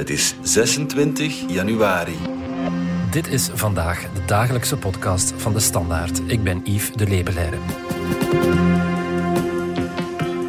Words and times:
Het 0.00 0.10
is 0.10 0.34
26 0.42 1.44
januari. 1.48 2.16
Dit 3.10 3.26
is 3.26 3.50
vandaag 3.54 4.00
de 4.14 4.24
dagelijkse 4.24 4.76
podcast 4.76 5.32
van 5.36 5.52
de 5.52 5.60
Standaard. 5.60 6.20
Ik 6.26 6.42
ben 6.42 6.60
Yves 6.64 6.92
de 6.92 7.08
Lebelaire. 7.08 7.56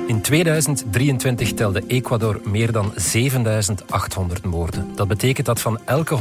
In 0.08 0.22
2023 0.22 1.54
telde 1.54 1.84
Ecuador 1.88 2.42
meer 2.44 2.72
dan 2.72 2.94
7800 2.96 4.46
moorden. 4.46 4.96
Dat 4.96 5.08
betekent 5.08 5.46
dat 5.46 5.62
van 5.62 5.80
elke 5.86 6.18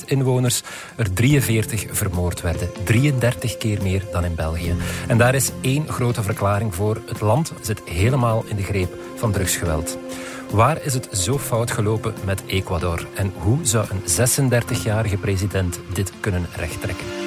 100.000 0.00 0.04
inwoners 0.06 0.62
er 0.96 1.12
43 1.12 1.86
vermoord 1.90 2.40
werden. 2.40 2.68
33 2.84 3.56
keer 3.56 3.82
meer 3.82 4.02
dan 4.12 4.24
in 4.24 4.34
België. 4.34 4.74
En 5.08 5.18
daar 5.18 5.34
is 5.34 5.50
één 5.60 5.88
grote 5.88 6.22
verklaring 6.22 6.74
voor. 6.74 7.02
Het 7.06 7.20
land 7.20 7.52
zit 7.60 7.82
helemaal 7.84 8.44
in 8.46 8.56
de 8.56 8.62
greep 8.62 8.96
van 9.16 9.32
drugsgeweld. 9.32 9.98
Waar 10.50 10.84
is 10.84 10.94
het 10.94 11.08
zo 11.12 11.38
fout 11.38 11.70
gelopen 11.70 12.14
met 12.24 12.42
Ecuador? 12.46 13.06
En 13.14 13.32
hoe 13.36 13.58
zou 13.62 13.86
een 13.90 14.50
36-jarige 14.50 15.16
president 15.16 15.80
dit 15.92 16.12
kunnen 16.20 16.46
rechttrekken? 16.56 17.23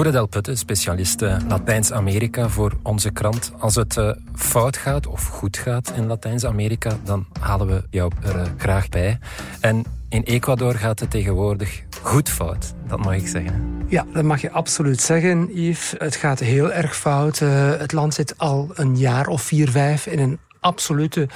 Lore 0.00 0.12
Del 0.12 0.26
Putte, 0.26 0.56
specialist 0.56 1.20
Latijns-Amerika 1.20 2.48
voor 2.48 2.72
onze 2.82 3.10
krant. 3.10 3.52
Als 3.58 3.74
het 3.74 3.96
uh, 3.96 4.10
fout 4.34 4.76
gaat 4.76 5.06
of 5.06 5.26
goed 5.26 5.56
gaat 5.56 5.92
in 5.96 6.06
Latijns-Amerika, 6.06 6.98
dan 7.04 7.26
halen 7.40 7.66
we 7.66 7.82
jou 7.90 8.12
er 8.22 8.36
uh, 8.36 8.42
graag 8.56 8.88
bij. 8.88 9.18
En 9.60 9.84
in 10.08 10.22
Ecuador 10.22 10.74
gaat 10.74 11.00
het 11.00 11.10
tegenwoordig 11.10 11.82
goed 12.02 12.28
fout, 12.28 12.74
dat 12.88 12.98
mag 12.98 13.14
ik 13.14 13.28
zeggen. 13.28 13.84
Ja, 13.88 14.06
dat 14.12 14.24
mag 14.24 14.40
je 14.40 14.50
absoluut 14.50 15.00
zeggen, 15.00 15.48
Yves. 15.52 15.94
Het 15.98 16.16
gaat 16.16 16.38
heel 16.38 16.72
erg 16.72 16.96
fout. 16.96 17.38
Het 17.38 17.92
land 17.92 18.14
zit 18.14 18.34
al 18.38 18.70
een 18.74 18.98
jaar 18.98 19.26
of 19.26 19.42
vier, 19.42 19.70
vijf 19.70 20.06
in 20.06 20.18
een 20.18 20.38
absolute 20.60 21.28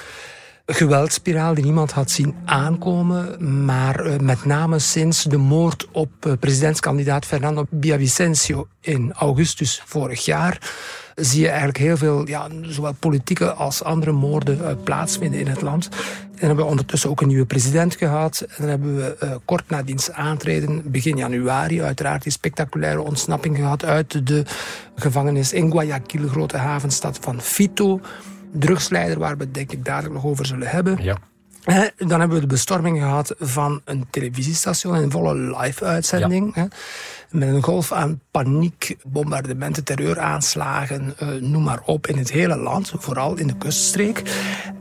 geweldspiraal 0.66 1.54
die 1.54 1.64
niemand 1.64 1.92
had 1.92 2.10
zien 2.10 2.34
aankomen. 2.44 3.64
Maar 3.64 4.06
uh, 4.06 4.18
met 4.18 4.44
name 4.44 4.78
sinds 4.78 5.22
de 5.22 5.36
moord 5.36 5.88
op 5.92 6.10
uh, 6.26 6.32
presidentskandidaat 6.40 7.26
Fernando 7.26 7.66
Villavicencio 7.80 8.68
in 8.80 9.12
augustus 9.12 9.82
vorig 9.84 10.24
jaar 10.24 10.72
zie 11.14 11.40
je 11.40 11.48
eigenlijk 11.48 11.78
heel 11.78 11.96
veel, 11.96 12.28
ja, 12.28 12.48
zowel 12.62 12.92
politieke 12.92 13.52
als 13.52 13.82
andere 13.82 14.12
moorden 14.12 14.58
uh, 14.58 14.68
plaatsvinden 14.84 15.40
in 15.40 15.46
het 15.46 15.60
land. 15.60 15.88
En 16.34 16.46
hebben 16.46 16.64
we 16.64 16.70
ondertussen 16.70 17.10
ook 17.10 17.20
een 17.20 17.28
nieuwe 17.28 17.46
president 17.46 17.96
gehad. 17.96 18.40
En 18.40 18.54
dan 18.58 18.68
hebben 18.68 18.96
we 18.96 19.40
kort 19.44 19.70
na 19.70 19.82
diens 19.82 20.10
aantreden, 20.10 20.90
begin 20.90 21.16
januari, 21.16 21.82
uiteraard 21.82 22.22
die 22.22 22.32
spectaculaire 22.32 23.02
ontsnapping 23.02 23.56
gehad 23.56 23.84
uit 23.84 24.26
de 24.26 24.44
gevangenis 24.96 25.52
in 25.52 25.70
Guayaquil, 25.70 26.28
grote 26.28 26.56
havenstad 26.56 27.18
van 27.20 27.40
Fito 27.40 28.00
drugsleider, 28.58 29.18
waar 29.18 29.36
we 29.36 29.44
het 29.44 29.54
denk 29.54 29.72
ik 29.72 29.84
dadelijk 29.84 30.14
nog 30.14 30.24
over 30.24 30.46
zullen 30.46 30.68
hebben. 30.68 31.02
Ja. 31.02 31.16
Dan 31.96 32.20
hebben 32.20 32.30
we 32.30 32.40
de 32.40 32.46
bestorming 32.46 32.98
gehad 32.98 33.34
van 33.38 33.80
een 33.84 34.06
televisiestation 34.10 34.96
in 34.96 35.10
volle 35.10 35.34
live-uitzending. 35.34 36.54
Ja. 36.54 36.68
Met 37.30 37.48
een 37.48 37.62
golf 37.62 37.92
aan 37.92 38.20
paniek, 38.30 38.96
bombardementen, 39.02 39.84
terreuraanslagen, 39.84 41.14
uh, 41.22 41.28
noem 41.40 41.62
maar 41.62 41.80
op, 41.84 42.06
in 42.06 42.18
het 42.18 42.30
hele 42.30 42.56
land, 42.56 42.92
vooral 42.96 43.36
in 43.36 43.46
de 43.46 43.56
kuststreek. 43.56 44.22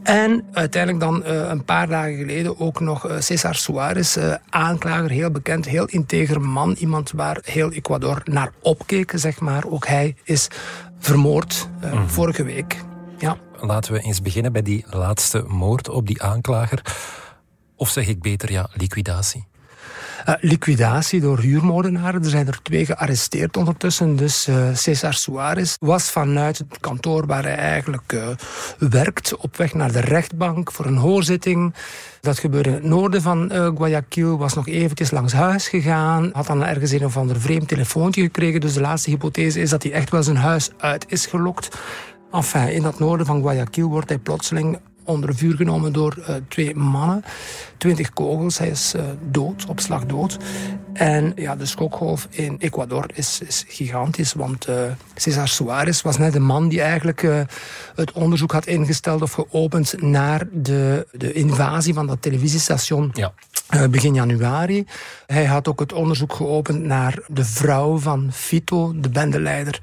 En 0.03 0.45
uiteindelijk 0.51 1.03
dan 1.03 1.23
uh, 1.25 1.49
een 1.49 1.63
paar 1.63 1.87
dagen 1.87 2.15
geleden 2.15 2.59
ook 2.59 2.79
nog 2.79 3.09
uh, 3.09 3.19
Cesar 3.19 3.55
Suarez, 3.55 4.17
aanklager, 4.49 5.09
heel 5.09 5.31
bekend, 5.31 5.65
heel 5.65 5.85
integer 5.85 6.41
man. 6.41 6.75
Iemand 6.79 7.11
waar 7.11 7.37
heel 7.41 7.71
Ecuador 7.71 8.21
naar 8.23 8.51
opkeek, 8.61 9.11
zeg 9.15 9.39
maar. 9.39 9.63
Ook 9.67 9.87
hij 9.87 10.15
is 10.23 10.47
vermoord 10.99 11.69
mm. 11.93 12.09
vorige 12.09 12.43
week. 12.43 12.77
Ja. 13.23 13.37
Laten 13.59 13.93
we 13.93 13.99
eens 13.99 14.21
beginnen 14.21 14.51
bij 14.51 14.61
die 14.61 14.85
laatste 14.89 15.43
moord 15.47 15.89
op 15.89 16.07
die 16.07 16.21
aanklager. 16.21 16.81
Of 17.75 17.89
zeg 17.89 18.07
ik 18.07 18.21
beter, 18.21 18.51
ja, 18.51 18.69
liquidatie? 18.73 19.47
Uh, 20.29 20.35
liquidatie 20.39 21.21
door 21.21 21.39
huurmoordenaren. 21.39 22.23
Er 22.23 22.29
zijn 22.29 22.47
er 22.47 22.61
twee 22.61 22.85
gearresteerd 22.85 23.57
ondertussen. 23.57 24.15
Dus 24.15 24.47
uh, 24.47 24.67
Cesar 24.73 25.13
Suarez 25.13 25.75
was 25.79 26.11
vanuit 26.11 26.57
het 26.57 26.79
kantoor 26.79 27.25
waar 27.25 27.43
hij 27.43 27.55
eigenlijk 27.55 28.13
uh, 28.13 28.27
werkt 28.77 29.35
op 29.35 29.57
weg 29.57 29.73
naar 29.73 29.91
de 29.91 30.01
rechtbank 30.01 30.71
voor 30.71 30.85
een 30.85 30.97
hoorzitting. 30.97 31.73
Dat 32.21 32.39
gebeurde 32.39 32.69
in 32.69 32.75
het 32.75 32.83
noorden 32.83 33.21
van 33.21 33.51
Guayaquil. 33.51 34.37
Was 34.37 34.53
nog 34.53 34.67
eventjes 34.67 35.11
langs 35.11 35.33
huis 35.33 35.67
gegaan. 35.67 36.29
Had 36.33 36.47
dan 36.47 36.63
ergens 36.63 36.91
een 36.91 37.05
of 37.05 37.17
ander 37.17 37.41
vreemd 37.41 37.67
telefoontje 37.67 38.21
gekregen. 38.21 38.61
Dus 38.61 38.73
de 38.73 38.81
laatste 38.81 39.09
hypothese 39.09 39.61
is 39.61 39.69
dat 39.69 39.83
hij 39.83 39.91
echt 39.91 40.09
wel 40.09 40.23
zijn 40.23 40.37
huis 40.37 40.69
uit 40.77 41.05
is 41.07 41.25
gelokt. 41.25 41.77
Enfin, 42.33 42.73
in 42.73 42.81
dat 42.81 42.99
noorden 42.99 43.25
van 43.25 43.41
Guayaquil 43.41 43.89
wordt 43.89 44.09
hij 44.09 44.17
plotseling 44.17 44.79
onder 45.03 45.35
vuur 45.35 45.55
genomen 45.55 45.93
door 45.93 46.17
uh, 46.19 46.35
twee 46.47 46.75
mannen. 46.75 47.23
Twintig 47.77 48.13
kogels, 48.13 48.57
hij 48.57 48.69
is 48.69 48.93
uh, 48.95 49.01
dood, 49.29 49.65
op 49.65 49.79
slag 49.79 50.05
dood. 50.05 50.37
En 50.93 51.31
ja, 51.35 51.55
de 51.55 51.65
schokgolf 51.65 52.27
in 52.29 52.55
Ecuador 52.59 53.05
is, 53.13 53.41
is 53.47 53.65
gigantisch, 53.67 54.33
want 54.33 54.69
uh, 54.69 54.75
Cesar 55.15 55.47
Suarez 55.47 56.01
was 56.01 56.17
net 56.17 56.33
de 56.33 56.39
man 56.39 56.67
die 56.67 56.81
eigenlijk 56.81 57.27
het 57.95 58.11
onderzoek 58.11 58.51
had 58.51 58.65
ingesteld 58.65 59.21
of 59.21 59.31
geopend 59.31 60.01
naar 60.01 60.47
de, 60.51 61.07
de 61.11 61.33
invasie 61.33 61.93
van 61.93 62.07
dat 62.07 62.21
televisiestation. 62.21 63.13
Ja. 63.13 63.33
begin 63.87 64.13
januari. 64.13 64.85
Hij 65.25 65.45
had 65.45 65.67
ook 65.67 65.79
het 65.79 65.93
onderzoek 65.93 66.33
geopend 66.33 66.83
naar 66.83 67.19
de 67.27 67.45
vrouw 67.45 67.97
van 67.97 68.29
Fito, 68.31 68.93
de 68.95 69.09
bendeleider 69.09 69.79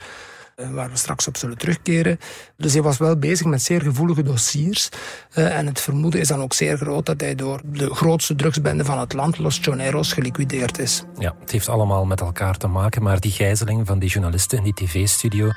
waar 0.72 0.90
we 0.90 0.96
straks 0.96 1.26
op 1.26 1.36
zullen 1.36 1.58
terugkeren. 1.58 2.18
Dus 2.56 2.72
hij 2.72 2.82
was 2.82 2.98
wel 2.98 3.16
bezig 3.16 3.46
met 3.46 3.62
zeer 3.62 3.82
gevoelige 3.82 4.22
dossiers. 4.22 4.88
Uh, 5.34 5.58
en 5.58 5.66
het 5.66 5.80
vermoeden 5.80 6.20
is 6.20 6.28
dan 6.28 6.42
ook 6.42 6.52
zeer 6.52 6.76
groot 6.76 7.06
dat 7.06 7.20
hij 7.20 7.34
door 7.34 7.60
de 7.64 7.94
grootste 7.94 8.34
drugsbende 8.34 8.84
van 8.84 8.98
het 8.98 9.12
land, 9.12 9.38
Los 9.38 9.58
Choneros, 9.62 10.12
geliquideerd 10.12 10.78
is. 10.78 11.02
Ja, 11.18 11.34
het 11.40 11.50
heeft 11.50 11.68
allemaal 11.68 12.04
met 12.04 12.20
elkaar 12.20 12.56
te 12.56 12.66
maken, 12.66 13.02
maar 13.02 13.20
die 13.20 13.32
gijzeling 13.32 13.86
van 13.86 13.98
die 13.98 14.08
journalisten 14.08 14.58
in 14.58 14.64
die 14.64 14.74
tv-studio... 14.74 15.50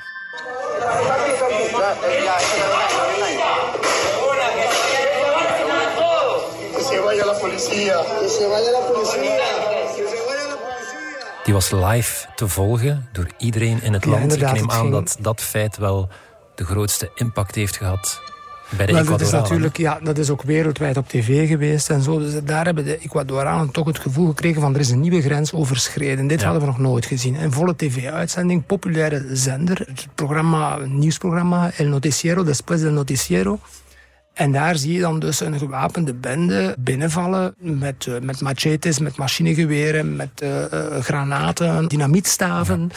Die 11.44 11.52
was 11.54 11.70
live 11.70 12.26
te 12.34 12.48
volgen 12.48 13.08
door 13.12 13.26
iedereen 13.38 13.82
in 13.82 13.92
het 13.92 14.04
land. 14.04 14.32
Ik 14.34 14.52
neem 14.52 14.70
aan 14.70 14.80
ging... 14.80 14.92
dat 14.92 15.16
dat 15.20 15.40
feit 15.40 15.76
wel 15.76 16.08
de 16.54 16.64
grootste 16.64 17.10
impact 17.14 17.54
heeft 17.54 17.76
gehad 17.76 18.20
bij 18.76 18.86
de 18.86 18.92
Wel, 18.92 19.02
Ecuadoranen. 19.02 19.32
Dat 19.32 19.42
is 19.42 19.48
natuurlijk, 19.50 19.76
ja, 19.76 19.98
dat 20.02 20.18
is 20.18 20.30
ook 20.30 20.42
wereldwijd 20.42 20.96
op 20.96 21.08
tv 21.08 21.48
geweest 21.48 21.90
en 21.90 22.02
zo. 22.02 22.18
Dus 22.18 22.32
daar 22.44 22.64
hebben 22.64 22.84
de 22.84 22.98
Ecuadoranen 22.98 23.70
toch 23.70 23.86
het 23.86 23.98
gevoel 23.98 24.26
gekregen 24.28 24.60
van 24.60 24.74
er 24.74 24.80
is 24.80 24.90
een 24.90 25.00
nieuwe 25.00 25.22
grens 25.22 25.52
overschreden. 25.52 26.26
Dit 26.26 26.40
Ja. 26.40 26.44
hadden 26.44 26.62
we 26.64 26.68
nog 26.68 26.78
nooit 26.78 27.06
gezien. 27.06 27.42
Een 27.42 27.52
volle 27.52 27.76
tv-uitzending, 27.76 28.66
populaire 28.66 29.26
zender, 29.32 29.78
het 29.86 30.08
programma, 30.14 30.78
nieuwsprogramma 30.86 31.70
El 31.76 31.86
Noticiero, 31.86 32.44
Después 32.44 32.80
del 32.80 32.92
Noticiero. 32.92 33.58
En 34.34 34.52
daar 34.52 34.76
zie 34.76 34.92
je 34.92 35.00
dan 35.00 35.18
dus 35.18 35.40
een 35.40 35.58
gewapende 35.58 36.14
bende 36.14 36.74
binnenvallen 36.78 37.54
met, 37.58 38.06
uh, 38.06 38.14
met 38.20 38.40
machetes, 38.40 38.98
met 38.98 39.16
machinegeweren, 39.16 40.16
met 40.16 40.42
uh, 40.42 40.50
uh, 40.50 41.00
granaten, 41.00 41.88
dynamietstaven. 41.88 42.90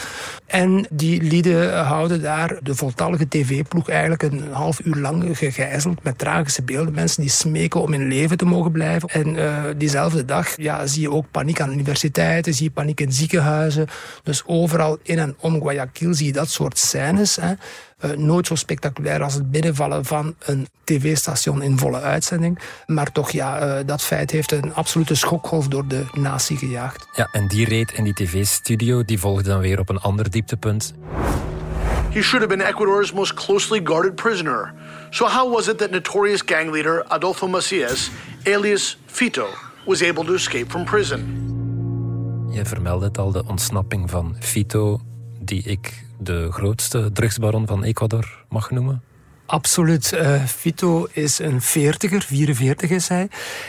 En 0.46 0.86
die 0.90 1.22
lieden 1.22 1.84
houden 1.84 2.22
daar 2.22 2.58
de 2.62 2.74
voltallige 2.74 3.28
tv-ploeg 3.28 3.88
eigenlijk 3.88 4.22
een 4.22 4.42
half 4.52 4.80
uur 4.84 4.96
lang 4.96 5.38
gegijzeld 5.38 6.02
met 6.02 6.18
tragische 6.18 6.62
beelden. 6.62 6.94
Mensen 6.94 7.20
die 7.20 7.30
smeken 7.30 7.80
om 7.80 7.92
in 7.92 8.08
leven 8.08 8.36
te 8.36 8.44
mogen 8.44 8.72
blijven. 8.72 9.08
En 9.08 9.36
diezelfde 9.78 10.24
dag 10.24 10.56
ja, 10.56 10.86
zie 10.86 11.02
je 11.02 11.10
ook 11.10 11.30
paniek 11.30 11.60
aan 11.60 11.72
universiteiten, 11.72 12.54
zie 12.54 12.64
je 12.64 12.70
paniek 12.70 13.00
in 13.00 13.12
ziekenhuizen. 13.12 13.86
Dus 14.22 14.42
overal 14.46 14.98
in 15.02 15.18
en 15.18 15.36
om 15.40 15.60
Guayaquil 15.60 16.14
zie 16.14 16.26
je 16.26 16.32
dat 16.32 16.50
soort 16.50 16.78
scènes. 16.78 17.36
Hè. 17.36 17.52
Uh, 18.04 18.10
nooit 18.10 18.46
zo 18.46 18.54
spectaculair 18.54 19.22
als 19.22 19.34
het 19.34 19.50
binnenvallen 19.50 20.04
van 20.04 20.34
een 20.38 20.66
tv-station 20.84 21.62
in 21.62 21.78
volle 21.78 22.00
uitzending. 22.00 22.58
Maar 22.86 23.12
toch, 23.12 23.30
ja, 23.30 23.78
uh, 23.78 23.86
dat 23.86 24.02
feit 24.02 24.30
heeft 24.30 24.52
een 24.52 24.74
absolute 24.74 25.14
schokgolf 25.14 25.68
door 25.68 25.88
de 25.88 26.04
natie 26.12 26.56
gejaagd. 26.56 27.08
Ja, 27.12 27.28
en 27.32 27.48
die 27.48 27.68
reed 27.68 27.92
in 27.92 28.04
die 28.04 28.14
tv-studio, 28.14 29.04
die 29.04 29.18
volgde 29.18 29.48
dan 29.48 29.60
weer 29.60 29.78
op 29.78 29.88
een 29.88 30.00
ander 30.00 30.30
dieptepunt. 30.30 30.94
He 32.10 32.22
should 32.22 32.42
have 32.42 32.56
been 32.56 32.66
Ecuador's 32.66 33.12
most 33.12 33.34
closely 33.34 33.80
guarded 33.84 34.14
prisoner. 34.14 34.74
So 35.10 35.26
how 35.26 35.52
was 35.52 35.68
it 35.68 35.78
that 35.78 35.90
notorious 35.90 36.42
gang 36.44 36.70
leader 36.70 37.04
Adolfo 37.08 37.48
Macias, 37.48 38.10
alias 38.44 38.98
Fito, 39.06 39.46
was 39.86 40.02
able 40.02 40.24
to 40.24 40.34
escape 40.34 40.70
from 40.70 40.84
prison? 40.84 41.46
Je 42.50 42.64
vermeldde 42.64 43.06
het 43.06 43.18
al, 43.18 43.32
de 43.32 43.44
ontsnapping 43.46 44.10
van 44.10 44.36
Fito, 44.38 45.00
die 45.40 45.62
ik 45.62 46.06
de 46.18 46.52
grootste 46.52 47.12
drugsbaron 47.12 47.66
van 47.66 47.84
Ecuador 47.84 48.44
mag 48.48 48.70
noemen. 48.70 49.02
Absoluut. 49.48 50.12
Uh, 50.12 50.44
Fito 50.44 51.06
is 51.12 51.38
een 51.38 51.62
veertiger, 51.62 52.22
44 52.22 52.90
is 52.90 53.08
hij. 53.08 53.28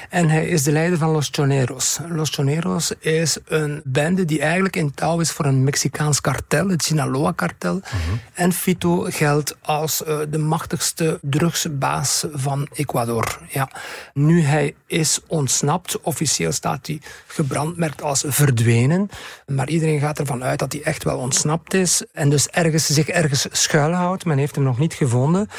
En 0.09 0.29
hij 0.29 0.47
is 0.47 0.63
de 0.63 0.71
leider 0.71 0.97
van 0.97 1.09
Los 1.09 1.29
Choneros. 1.31 1.99
Los 2.09 2.29
Choneros 2.29 2.91
is 2.99 3.37
een 3.45 3.81
bende 3.83 4.25
die 4.25 4.41
eigenlijk 4.41 4.75
in 4.75 4.93
touw 4.93 5.19
is 5.19 5.31
voor 5.31 5.45
een 5.45 5.63
Mexicaans 5.63 6.21
kartel, 6.21 6.69
het 6.69 6.83
Sinaloa-kartel. 6.83 7.73
Mhm. 7.73 7.93
En 8.33 8.53
Fito 8.53 9.05
geldt 9.09 9.57
als 9.61 10.01
uh, 10.07 10.19
de 10.29 10.37
machtigste 10.37 11.19
drugsbaas 11.21 12.25
van 12.33 12.67
Ecuador. 12.73 13.39
Ja. 13.49 13.69
Nu 14.13 14.41
hij 14.41 14.75
is 14.87 15.19
ontsnapt, 15.27 16.01
officieel 16.01 16.51
staat 16.51 16.87
hij 16.87 17.01
gebrandmerkt 17.27 18.01
als 18.01 18.23
verdwenen. 18.27 19.09
Maar 19.47 19.69
iedereen 19.69 19.99
gaat 19.99 20.19
ervan 20.19 20.43
uit 20.43 20.59
dat 20.59 20.71
hij 20.71 20.81
echt 20.81 21.03
wel 21.03 21.17
ontsnapt 21.17 21.73
is. 21.73 22.03
En 22.13 22.29
dus 22.29 22.47
ergens, 22.47 22.85
zich 22.85 23.07
ergens 23.07 23.47
schuilhoudt. 23.51 24.25
Men 24.25 24.37
heeft 24.37 24.55
hem 24.55 24.63
nog 24.63 24.79
niet 24.79 24.93
gevonden. 24.93 25.49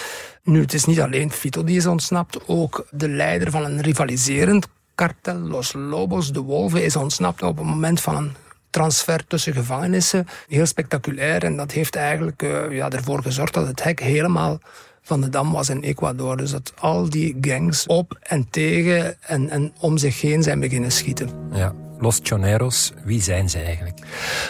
Nu, 0.42 0.60
het 0.60 0.74
is 0.74 0.84
niet 0.84 1.00
alleen 1.00 1.30
Fito 1.30 1.64
die 1.64 1.76
is 1.76 1.86
ontsnapt, 1.86 2.38
ook 2.46 2.86
de 2.90 3.08
leider 3.08 3.50
van 3.50 3.64
een 3.64 3.80
rivaliserend 3.80 4.66
kartel, 4.94 5.38
Los 5.38 5.72
Lobos, 5.72 6.32
de 6.32 6.40
Wolven, 6.40 6.84
is 6.84 6.96
ontsnapt 6.96 7.42
op 7.42 7.56
het 7.56 7.66
moment 7.66 8.00
van 8.00 8.16
een 8.16 8.34
transfer 8.70 9.26
tussen 9.26 9.52
gevangenissen. 9.52 10.26
Heel 10.48 10.66
spectaculair 10.66 11.44
en 11.44 11.56
dat 11.56 11.72
heeft 11.72 11.96
eigenlijk 11.96 12.42
uh, 12.42 12.70
ja, 12.70 12.90
ervoor 12.90 13.22
gezorgd 13.22 13.54
dat 13.54 13.66
het 13.66 13.82
hek 13.82 14.00
helemaal 14.00 14.58
van 15.02 15.20
de 15.20 15.28
dam 15.28 15.52
was 15.52 15.68
in 15.68 15.82
Ecuador. 15.82 16.36
Dus 16.36 16.50
dat 16.50 16.72
al 16.78 17.10
die 17.10 17.36
gangs 17.40 17.86
op 17.86 18.18
en 18.22 18.50
tegen 18.50 19.22
en, 19.22 19.50
en 19.50 19.72
om 19.80 19.98
zich 19.98 20.20
heen 20.20 20.42
zijn 20.42 20.60
beginnen 20.60 20.92
schieten. 20.92 21.30
Ja. 21.52 21.74
Los 22.00 22.20
Choneros, 22.22 22.92
wie 23.04 23.22
zijn 23.22 23.50
ze 23.50 23.58
eigenlijk? 23.58 23.98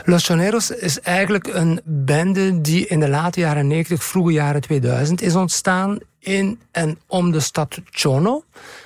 Los 0.05 0.27
Choneros 0.27 0.71
is 0.71 1.01
eigenlijk 1.01 1.47
een 1.47 1.81
bende 1.85 2.61
die 2.61 2.87
in 2.87 3.01
de 3.01 3.09
late 3.09 3.41
jaren 3.41 3.67
90, 3.67 4.05
vroege 4.05 4.33
jaren 4.33 4.61
2000 4.61 5.23
is 5.23 5.35
ontstaan 5.35 5.99
in 6.19 6.61
en 6.71 6.99
om 7.07 7.33
de 7.33 7.41
stad 7.41 7.79
Chono. 7.91 8.45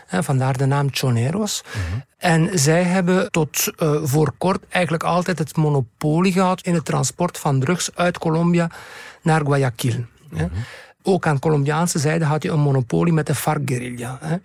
Vandaar 0.08 0.56
de 0.56 0.66
naam 0.66 0.88
Choneros. 0.90 1.62
Mhm. 1.64 2.00
En 2.18 2.58
zij 2.58 2.82
hebben 2.82 3.30
tot 3.30 3.72
uh, 3.78 3.96
voor 4.02 4.32
kort 4.38 4.62
eigenlijk 4.68 5.04
altijd 5.04 5.38
het 5.38 5.56
monopolie 5.56 6.32
gehad 6.32 6.60
in 6.60 6.74
het 6.74 6.84
transport 6.84 7.38
van 7.38 7.60
drugs 7.60 7.90
uit 7.94 8.18
Colombia 8.18 8.70
naar 9.22 9.40
Guayaquil. 9.40 10.04
Mhm. 10.30 10.44
Ook 11.02 11.26
aan 11.26 11.38
Colombiaanse 11.38 11.98
zijde 11.98 12.24
had 12.24 12.42
je 12.42 12.50
een 12.50 12.60
monopolie 12.60 13.12
met 13.12 13.26
de 13.26 13.34
FARC-guerrilla. 13.34 14.40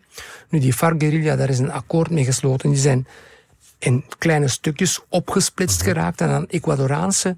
Nu, 0.49 0.59
die 0.59 0.73
FARC-guerrilla, 0.73 1.35
daar 1.35 1.49
is 1.49 1.59
een 1.59 1.71
akkoord 1.71 2.09
mee 2.09 2.25
gesloten. 2.25 2.69
Die 2.69 2.79
zijn 2.79 3.07
in 3.79 4.05
kleine 4.17 4.47
stukjes 4.47 4.99
opgesplitst 5.09 5.79
mhm. 5.79 5.89
geraakt. 5.89 6.21
En 6.21 6.29
aan 6.29 6.41
de 6.41 6.47
Ecuadoraanse 6.47 7.35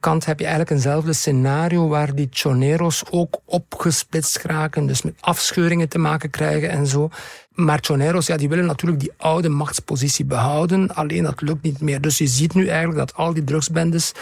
kant 0.00 0.24
heb 0.24 0.38
je 0.38 0.44
eigenlijk 0.44 0.74
eenzelfde 0.74 1.12
scenario 1.12 1.88
waar 1.88 2.14
die 2.14 2.28
choneros 2.30 3.02
ook 3.10 3.40
opgesplitst 3.44 4.38
geraken, 4.38 4.86
dus 4.86 5.02
met 5.02 5.14
afscheuringen 5.20 5.88
te 5.88 5.98
maken 5.98 6.30
krijgen 6.30 6.70
en 6.70 6.86
zo. 6.86 7.08
Maar 7.50 7.78
choneros, 7.80 8.26
ja, 8.26 8.36
die 8.36 8.48
willen 8.48 8.66
natuurlijk 8.66 9.00
die 9.00 9.12
oude 9.16 9.48
machtspositie 9.48 10.24
behouden, 10.24 10.94
alleen 10.94 11.22
dat 11.22 11.40
lukt 11.40 11.62
niet 11.62 11.80
meer. 11.80 12.00
Dus 12.00 12.18
je 12.18 12.26
ziet 12.26 12.54
nu 12.54 12.66
eigenlijk 12.66 12.98
dat 12.98 13.14
al 13.14 13.34
die 13.34 13.44
drugsbendes 13.44 14.12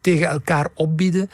tegen 0.00 0.28
elkaar 0.28 0.68
opbieden. 0.74 1.30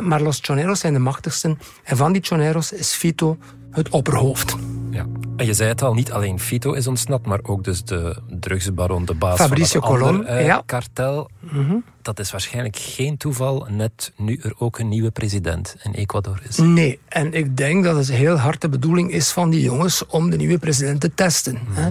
Maar 0.00 0.22
Los 0.22 0.38
Choneros 0.42 0.80
zijn 0.80 0.92
de 0.92 0.98
machtigsten. 0.98 1.58
En 1.84 1.96
van 1.96 2.12
die 2.12 2.22
Choneros 2.22 2.72
is 2.72 2.92
Fito 2.92 3.38
het 3.70 3.88
opperhoofd. 3.88 4.56
Ja. 4.90 5.06
En 5.40 5.46
je 5.46 5.54
zei 5.54 5.68
het 5.68 5.82
al, 5.82 5.94
niet 5.94 6.12
alleen 6.12 6.40
Fito 6.40 6.72
is 6.72 6.86
ontsnapt, 6.86 7.26
maar 7.26 7.40
ook 7.42 7.64
dus 7.64 7.84
de 7.84 8.16
drugsbaron, 8.28 9.04
de 9.04 9.14
baas 9.14 9.36
Fabricio 9.36 9.80
van 9.80 9.92
het 9.92 10.00
Colon, 10.00 10.44
ja. 10.44 10.62
kartel. 10.66 11.30
Mhm. 11.38 11.76
Dat 12.02 12.18
is 12.18 12.30
waarschijnlijk 12.30 12.76
geen 12.76 13.16
toeval, 13.16 13.66
net 13.68 14.12
nu 14.16 14.40
er 14.42 14.52
ook 14.58 14.78
een 14.78 14.88
nieuwe 14.88 15.10
president 15.10 15.76
in 15.82 15.92
Ecuador 15.92 16.40
is. 16.48 16.56
Nee, 16.56 16.98
en 17.08 17.32
ik 17.32 17.56
denk 17.56 17.84
dat 17.84 17.96
het 17.96 18.10
heel 18.10 18.36
hard 18.36 18.60
de 18.60 18.68
bedoeling 18.68 19.12
is 19.12 19.30
van 19.30 19.50
die 19.50 19.62
jongens 19.62 20.06
om 20.06 20.30
de 20.30 20.36
nieuwe 20.36 20.58
president 20.58 21.00
te 21.00 21.14
testen. 21.14 21.58
Mhm. 21.68 21.90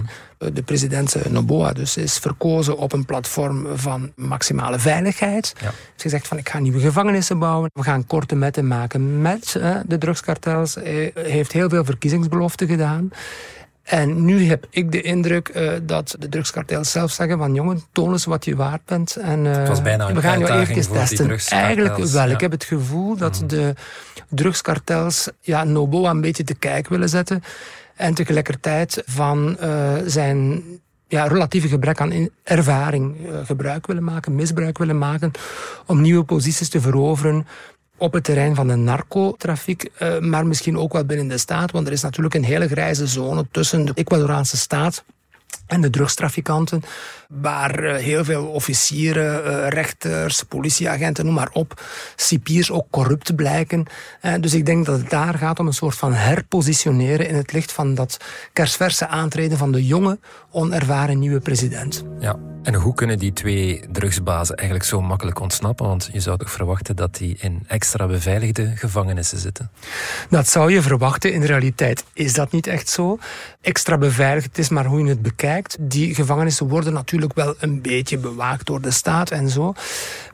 De 0.54 0.62
president 0.62 1.14
eh, 1.14 1.30
Noboa 1.30 1.72
dus 1.72 1.96
is 1.96 2.18
verkozen 2.18 2.76
op 2.76 2.92
een 2.92 3.04
platform 3.04 3.66
van 3.74 4.12
maximale 4.16 4.78
veiligheid. 4.78 5.52
Ja. 5.56 5.64
Hij 5.64 5.70
heeft 5.70 6.02
gezegd 6.02 6.28
van 6.28 6.38
ik 6.38 6.48
ga 6.48 6.58
nieuwe 6.58 6.80
gevangenissen 6.80 7.38
bouwen. 7.38 7.70
We 7.74 7.82
gaan 7.82 8.06
korte 8.06 8.34
metten 8.34 8.66
maken 8.66 9.20
met 9.22 9.52
de 9.86 9.98
drugskartels. 9.98 10.74
Hij 10.74 11.12
heeft 11.14 11.52
heel 11.52 11.68
veel 11.68 11.84
verkiezingsbeloften 11.84 12.66
gedaan. 12.66 13.10
En 13.90 14.24
nu 14.24 14.44
heb 14.44 14.66
ik 14.70 14.92
de 14.92 15.00
indruk 15.00 15.50
uh, 15.54 15.72
dat 15.82 16.16
de 16.18 16.28
drugskartels 16.28 16.90
zelf 16.90 17.10
zeggen 17.10 17.38
van 17.38 17.54
jongen, 17.54 17.82
toon 17.92 18.12
eens 18.12 18.24
wat 18.24 18.44
je 18.44 18.56
waard 18.56 18.84
bent. 18.84 19.16
En 19.16 19.44
uh, 19.44 19.66
we 20.12 20.20
gaan 20.20 20.38
jou 20.38 20.60
even 20.60 20.92
testen. 20.92 21.38
Eigenlijk 21.48 21.96
wel. 21.96 22.30
Ik 22.30 22.40
heb 22.40 22.50
het 22.50 22.64
gevoel 22.64 23.16
dat 23.16 23.40
mm. 23.40 23.46
de 23.46 23.74
drugskartels 24.28 25.28
ja, 25.40 25.64
Noboa 25.64 26.10
een 26.10 26.20
beetje 26.20 26.44
te 26.44 26.54
kijk 26.54 26.88
willen 26.88 27.08
zetten. 27.08 27.42
En 27.96 28.14
tegelijkertijd 28.14 29.02
van 29.06 29.56
uh, 29.62 29.92
zijn 30.06 30.62
ja, 31.08 31.26
relatieve 31.26 31.68
gebrek 31.68 32.00
aan 32.00 32.28
ervaring 32.42 33.16
gebruik 33.44 33.86
willen 33.86 34.04
maken, 34.04 34.34
misbruik 34.34 34.78
willen 34.78 34.98
maken 34.98 35.30
om 35.86 36.00
nieuwe 36.00 36.24
posities 36.24 36.68
te 36.68 36.80
veroveren 36.80 37.46
op 38.00 38.12
het 38.12 38.24
terrein 38.24 38.54
van 38.54 38.68
de 38.68 38.74
narcotrafiek, 38.74 39.90
uh, 39.98 40.18
maar 40.18 40.46
misschien 40.46 40.78
ook 40.78 40.92
wel 40.92 41.04
binnen 41.04 41.28
de 41.28 41.38
staat, 41.38 41.70
want 41.70 41.86
er 41.86 41.92
is 41.92 42.02
natuurlijk 42.02 42.34
een 42.34 42.44
hele 42.44 42.68
grijze 42.68 43.06
zone 43.06 43.46
tussen 43.50 43.84
de 43.84 43.92
Ecuadoraanse 43.94 44.56
staat 44.56 45.04
en 45.66 45.80
de 45.80 45.90
drugstrafikanten, 45.90 46.82
waar 47.28 47.84
eh, 47.84 48.02
heel 48.02 48.24
veel 48.24 48.46
officieren, 48.46 49.44
eh, 49.44 49.68
rechters, 49.68 50.42
politieagenten, 50.42 51.24
noem 51.24 51.34
maar 51.34 51.50
op, 51.52 51.82
cipiers 52.16 52.70
ook 52.70 52.86
corrupt 52.90 53.34
blijken. 53.34 53.86
Dus 54.40 54.54
ik 54.54 54.66
denk 54.66 54.86
dat 54.86 54.98
het 54.98 55.10
daar 55.10 55.34
gaat 55.34 55.58
om 55.58 55.66
een 55.66 55.72
soort 55.72 55.96
van 55.96 56.12
herpositioneren 56.12 57.28
in 57.28 57.34
het 57.34 57.52
licht 57.52 57.72
van 57.72 57.94
dat 57.94 58.16
kersverse 58.52 59.06
aantreden 59.06 59.58
van 59.58 59.72
de 59.72 59.86
jonge, 59.86 60.18
onervaren 60.50 61.18
nieuwe 61.18 61.40
president. 61.40 62.04
Ja, 62.20 62.36
en 62.62 62.74
hoe 62.74 62.94
kunnen 62.94 63.18
die 63.18 63.32
twee 63.32 63.80
drugsbazen 63.92 64.56
eigenlijk 64.56 64.88
zo 64.88 65.00
makkelijk 65.00 65.40
ontsnappen? 65.40 65.86
Want 65.86 66.08
je 66.12 66.20
zou 66.20 66.38
toch 66.38 66.50
verwachten 66.50 66.96
dat 66.96 67.16
die 67.16 67.36
in 67.40 67.64
extra 67.66 68.06
beveiligde 68.06 68.72
gevangenissen 68.76 69.38
zitten? 69.38 69.70
Dat 70.30 70.48
zou 70.48 70.72
je 70.72 70.82
verwachten. 70.82 71.32
In 71.32 71.40
de 71.40 71.46
realiteit 71.46 72.04
is 72.12 72.32
dat 72.32 72.52
niet 72.52 72.66
echt 72.66 72.88
zo. 72.88 73.18
Extra 73.60 73.98
beveiligd 73.98 74.58
is 74.58 74.68
maar 74.68 74.84
hoe 74.84 75.02
je 75.02 75.08
het 75.08 75.22
bekijkt. 75.22 75.76
Die 75.80 76.14
gevangenissen 76.14 76.68
worden 76.68 76.92
natuurlijk 76.92 77.34
wel 77.34 77.54
een 77.58 77.82
beetje 77.82 78.18
bewaakt 78.18 78.66
door 78.66 78.80
de 78.80 78.90
staat 78.90 79.30
en 79.30 79.48
zo. 79.48 79.72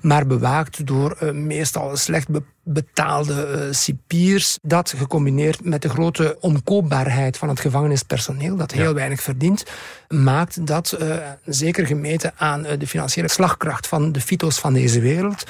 Maar 0.01 0.27
bewaakt 0.27 0.87
door 0.87 1.17
uh, 1.23 1.33
meestal 1.33 1.97
slecht 1.97 2.29
betaalde 2.69 3.67
uh, 3.67 3.73
cipiers. 3.73 4.59
Dat 4.63 4.95
gecombineerd 4.97 5.65
met 5.65 5.83
de 5.83 5.89
grote 5.89 6.37
omkoopbaarheid 6.41 7.37
van 7.39 7.49
het 7.49 7.61
gevangenispersoneel, 7.61 8.57
dat 8.57 8.73
heel 8.73 8.95
weinig 8.95 9.23
verdient, 9.23 9.65
maakt 10.09 10.67
dat, 10.67 10.99
uh, 11.03 11.17
zeker 11.45 11.87
gemeten 11.87 12.33
aan 12.37 12.67
uh, 12.67 12.73
de 12.79 12.87
financiële 12.87 13.29
slagkracht 13.29 13.87
van 13.87 14.13
de 14.13 14.21
fito's 14.21 14.59
van 14.59 14.73
deze 14.73 15.01
wereld, 15.01 15.45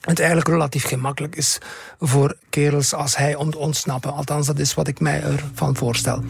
het 0.00 0.18
eigenlijk 0.18 0.48
relatief 0.48 0.84
gemakkelijk 0.84 1.36
is 1.36 1.58
voor 2.00 2.36
kerels 2.48 2.94
als 2.94 3.16
hij 3.16 3.34
om 3.34 3.50
te 3.50 3.58
ontsnappen. 3.58 4.12
Althans, 4.12 4.46
dat 4.46 4.58
is 4.58 4.74
wat 4.74 4.88
ik 4.88 5.00
mij 5.00 5.22
ervan 5.22 5.76
voorstel. 5.76 6.22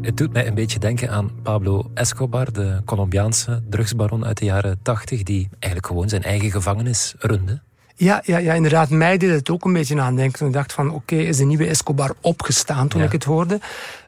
Het 0.00 0.16
doet 0.16 0.32
mij 0.32 0.46
een 0.46 0.54
beetje 0.54 0.78
denken 0.78 1.10
aan 1.10 1.30
Pablo 1.42 1.90
Escobar, 1.94 2.52
de 2.52 2.80
Colombiaanse 2.84 3.62
drugsbaron 3.70 4.24
uit 4.24 4.38
de 4.38 4.44
jaren 4.44 4.78
80, 4.82 5.22
die 5.22 5.48
eigenlijk 5.50 5.86
gewoon 5.86 6.08
zijn 6.08 6.22
eigen 6.22 6.50
gevangenis 6.50 7.14
runde. 7.18 7.60
Ja, 8.00 8.22
ja, 8.24 8.38
ja, 8.38 8.52
inderdaad. 8.52 8.90
Mij 8.90 9.16
deed 9.16 9.30
het 9.30 9.50
ook 9.50 9.64
een 9.64 9.72
beetje 9.72 10.00
aan 10.00 10.16
denken. 10.16 10.46
Ik 10.46 10.52
dacht 10.52 10.72
van, 10.72 10.90
oké, 10.90 11.14
is 11.14 11.36
de 11.36 11.44
nieuwe 11.44 11.66
Escobar 11.66 12.12
opgestaan 12.20 12.88
toen 12.88 13.02
ik 13.02 13.12
het 13.12 13.24
hoorde. 13.24 13.60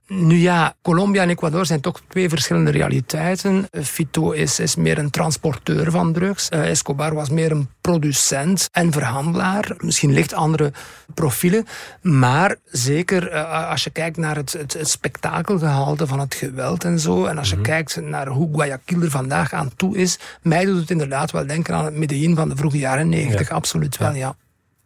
Nu 0.07 0.37
ja, 0.37 0.75
Colombia 0.83 1.23
en 1.23 1.29
Ecuador 1.29 1.67
zijn 1.67 1.81
toch 1.81 2.03
twee 2.09 2.29
verschillende 2.29 2.71
realiteiten. 2.71 3.69
Fito 3.83 4.31
is, 4.31 4.61
is 4.61 4.77
meer 4.77 4.99
een 4.99 5.11
transporteur 5.11 5.91
van 5.91 6.13
drugs. 6.13 6.49
Uh, 6.51 6.69
Escobar 6.69 7.15
was 7.15 7.31
meer 7.31 7.51
een 7.51 7.69
producent 7.81 8.69
en 8.73 8.93
verhandelaar. 8.93 9.75
Misschien 9.79 10.13
licht 10.13 10.35
andere 10.35 10.73
profielen. 11.15 11.67
Maar 12.01 12.57
zeker 12.65 13.33
uh, 13.33 13.71
als 13.71 13.85
je 13.85 13.91
kijkt 13.91 14.17
naar 14.17 14.37
het, 14.37 14.53
het, 14.53 14.73
het, 14.73 14.89
spektakelgehalte 14.89 16.07
van 16.07 16.21
het 16.21 16.35
geweld 16.35 16.85
en 16.85 16.99
zo. 16.99 17.25
En 17.25 17.39
als 17.39 17.49
je 17.49 17.57
mm 17.57 17.63
-hmm. 17.63 17.71
kijkt 17.71 18.01
naar 18.01 18.27
hoe 18.27 18.55
Guayaquil 18.55 19.03
er 19.03 19.11
vandaag 19.11 19.53
aan 19.53 19.77
toe 19.77 19.97
is. 19.97 20.19
Mij 20.43 20.65
doet 20.65 20.81
het 20.81 20.91
inderdaad 20.91 21.31
wel 21.31 21.47
denken 21.47 21.75
aan 21.75 21.85
het 21.85 21.97
Medellin 21.97 22.37
van 22.37 22.49
de 22.49 22.57
vroege 22.57 22.79
jaren 22.79 23.09
negentig. 23.09 23.49
Ja. 23.49 23.55
Absoluut 23.55 23.97
wel, 23.97 24.15
ja. 24.15 24.37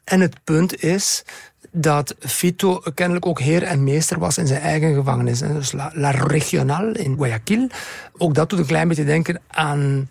En 0.05 0.21
het 0.21 0.45
punt 0.45 0.83
is 0.83 1.25
dat 1.79 2.15
Fito 2.19 2.83
kennelijk 2.95 3.27
ook 3.27 3.41
heer 3.41 3.63
en 3.63 3.85
meester 3.85 4.19
was 4.19 4.39
in 4.39 4.47
zijn 4.47 4.61
eigen 4.61 4.95
gevangenis. 4.95 5.39
Dus 5.39 5.73
La, 5.73 5.91
La 5.95 6.11
Regional 6.11 6.93
in 6.93 7.17
Guayaquil. 7.17 7.69
Ook 8.17 8.35
dat 8.35 8.51
doet 8.51 8.59
een 8.59 8.67
klein 8.67 8.89
beetje 8.89 9.05
denken 9.05 9.41
aan 9.47 10.09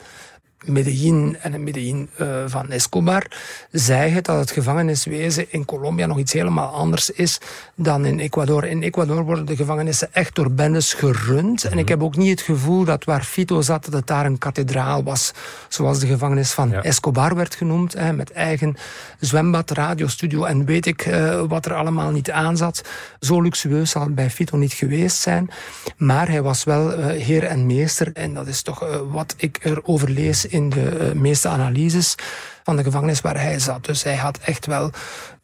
Medellin 0.65 1.37
en 1.41 1.53
het 1.53 1.61
Medellin 1.61 2.09
uh, 2.21 2.43
van 2.47 2.69
Escobar, 2.69 3.25
zei 3.71 4.11
het 4.11 4.25
dat 4.25 4.39
het 4.39 4.51
gevangeniswezen 4.51 5.45
in 5.49 5.65
Colombia 5.65 6.05
nog 6.05 6.17
iets 6.17 6.33
helemaal 6.33 6.73
anders 6.73 7.09
is 7.09 7.39
dan 7.75 8.05
in 8.05 8.19
Ecuador. 8.19 8.65
In 8.65 8.81
Ecuador 8.81 9.23
worden 9.23 9.45
de 9.45 9.55
gevangenissen 9.55 10.13
echt 10.13 10.35
door 10.35 10.51
bendes 10.51 10.93
gerund. 10.93 11.63
En 11.63 11.77
ik 11.77 11.87
heb 11.87 12.03
ook 12.03 12.15
niet 12.15 12.29
het 12.29 12.41
gevoel 12.41 12.83
dat 12.83 13.03
waar 13.03 13.23
Fito 13.23 13.61
zat, 13.61 13.85
dat 13.85 13.93
het 13.93 14.07
daar 14.07 14.25
een 14.25 14.37
kathedraal 14.37 15.03
was. 15.03 15.31
Zoals 15.67 15.99
de 15.99 16.07
gevangenis 16.07 16.51
van 16.51 16.73
Escobar 16.73 17.35
werd 17.35 17.55
genoemd. 17.55 17.93
Hè, 17.93 18.13
met 18.13 18.31
eigen 18.31 18.75
zwembad, 19.19 19.71
radiostudio 19.71 20.43
en 20.43 20.65
weet 20.65 20.85
ik 20.85 21.05
uh, 21.05 21.41
wat 21.47 21.65
er 21.65 21.73
allemaal 21.73 22.11
niet 22.11 22.31
aan 22.31 22.57
zat. 22.57 22.81
Zo 23.19 23.41
luxueus 23.41 23.89
zal 23.89 24.01
het 24.01 24.15
bij 24.15 24.29
Fito 24.29 24.57
niet 24.57 24.73
geweest 24.73 25.17
zijn. 25.17 25.49
Maar 25.97 26.29
hij 26.29 26.41
was 26.41 26.63
wel 26.63 26.99
uh, 26.99 27.05
heer 27.05 27.43
en 27.43 27.65
meester. 27.65 28.11
En 28.13 28.33
dat 28.33 28.47
is 28.47 28.61
toch 28.61 29.03
wat 29.11 29.33
ik 29.37 29.59
erover 29.61 30.09
lees 30.09 30.47
in 30.55 30.69
de 30.69 31.11
meeste 31.15 31.47
analyses 31.47 32.15
van 32.63 32.75
de 32.75 32.83
gevangenis 32.83 33.21
waar 33.21 33.41
hij 33.41 33.59
zat. 33.59 33.85
Dus 33.85 34.03
hij 34.03 34.15
had 34.15 34.37
echt 34.37 34.65
wel 34.65 34.91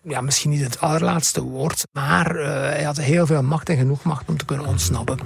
ja, 0.04 0.22
misschien 0.22 0.50
niet 0.50 0.64
het 0.64 0.80
allerlaatste 0.80 1.42
woord, 1.42 1.88
maar 1.92 2.36
uh, 2.36 2.46
hij 2.46 2.84
had 2.84 2.98
heel 2.98 3.26
veel 3.26 3.44
macht 3.44 3.70
en 3.70 3.78
genoeg 3.78 4.04
macht 4.04 4.30
om 4.30 4.38
te 4.38 4.46
kunnen 4.46 4.66
ontsnappen. 4.66 5.20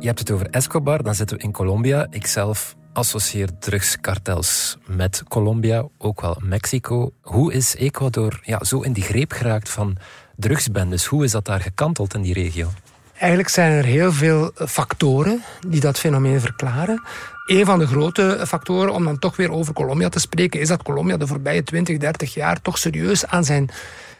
Je 0.00 0.06
hebt 0.06 0.18
het 0.18 0.30
over 0.30 0.50
Escobar, 0.50 1.02
dan 1.02 1.14
zitten 1.14 1.36
we 1.36 1.42
in 1.42 1.52
Colombia. 1.52 2.06
Ikzelf 2.10 2.76
associeer 2.92 3.48
drugskartels 3.58 4.76
met 4.86 5.22
Colombia, 5.28 5.86
ook 5.98 6.20
wel 6.20 6.36
Mexico. 6.42 7.12
Hoe 7.20 7.52
is 7.52 7.74
Ecuador 7.74 8.40
ja, 8.42 8.64
zo 8.64 8.80
in 8.80 8.92
die 8.92 9.02
greep 9.02 9.32
geraakt 9.32 9.68
van 9.68 9.96
drugsbendes? 10.36 11.06
Hoe 11.06 11.24
is 11.24 11.30
dat 11.30 11.44
daar 11.44 11.60
gekanteld 11.60 12.14
in 12.14 12.22
die 12.22 12.34
regio? 12.34 12.70
Eigenlijk 13.18 13.48
zijn 13.48 13.72
er 13.72 13.84
heel 13.84 14.12
veel 14.12 14.50
factoren 14.54 15.42
die 15.66 15.80
dat 15.80 15.98
fenomeen 15.98 16.40
verklaren. 16.40 17.02
Een 17.48 17.64
van 17.64 17.78
de 17.78 17.86
grote 17.86 18.44
factoren, 18.46 18.92
om 18.92 19.04
dan 19.04 19.18
toch 19.18 19.36
weer 19.36 19.52
over 19.52 19.74
Colombia 19.74 20.08
te 20.08 20.20
spreken, 20.20 20.60
is 20.60 20.68
dat 20.68 20.82
Colombia 20.82 21.16
de 21.16 21.26
voorbije 21.26 21.62
20, 21.62 21.98
30 21.98 22.34
jaar 22.34 22.60
toch 22.60 22.78
serieus 22.78 23.26
aan 23.26 23.44
zijn 23.44 23.70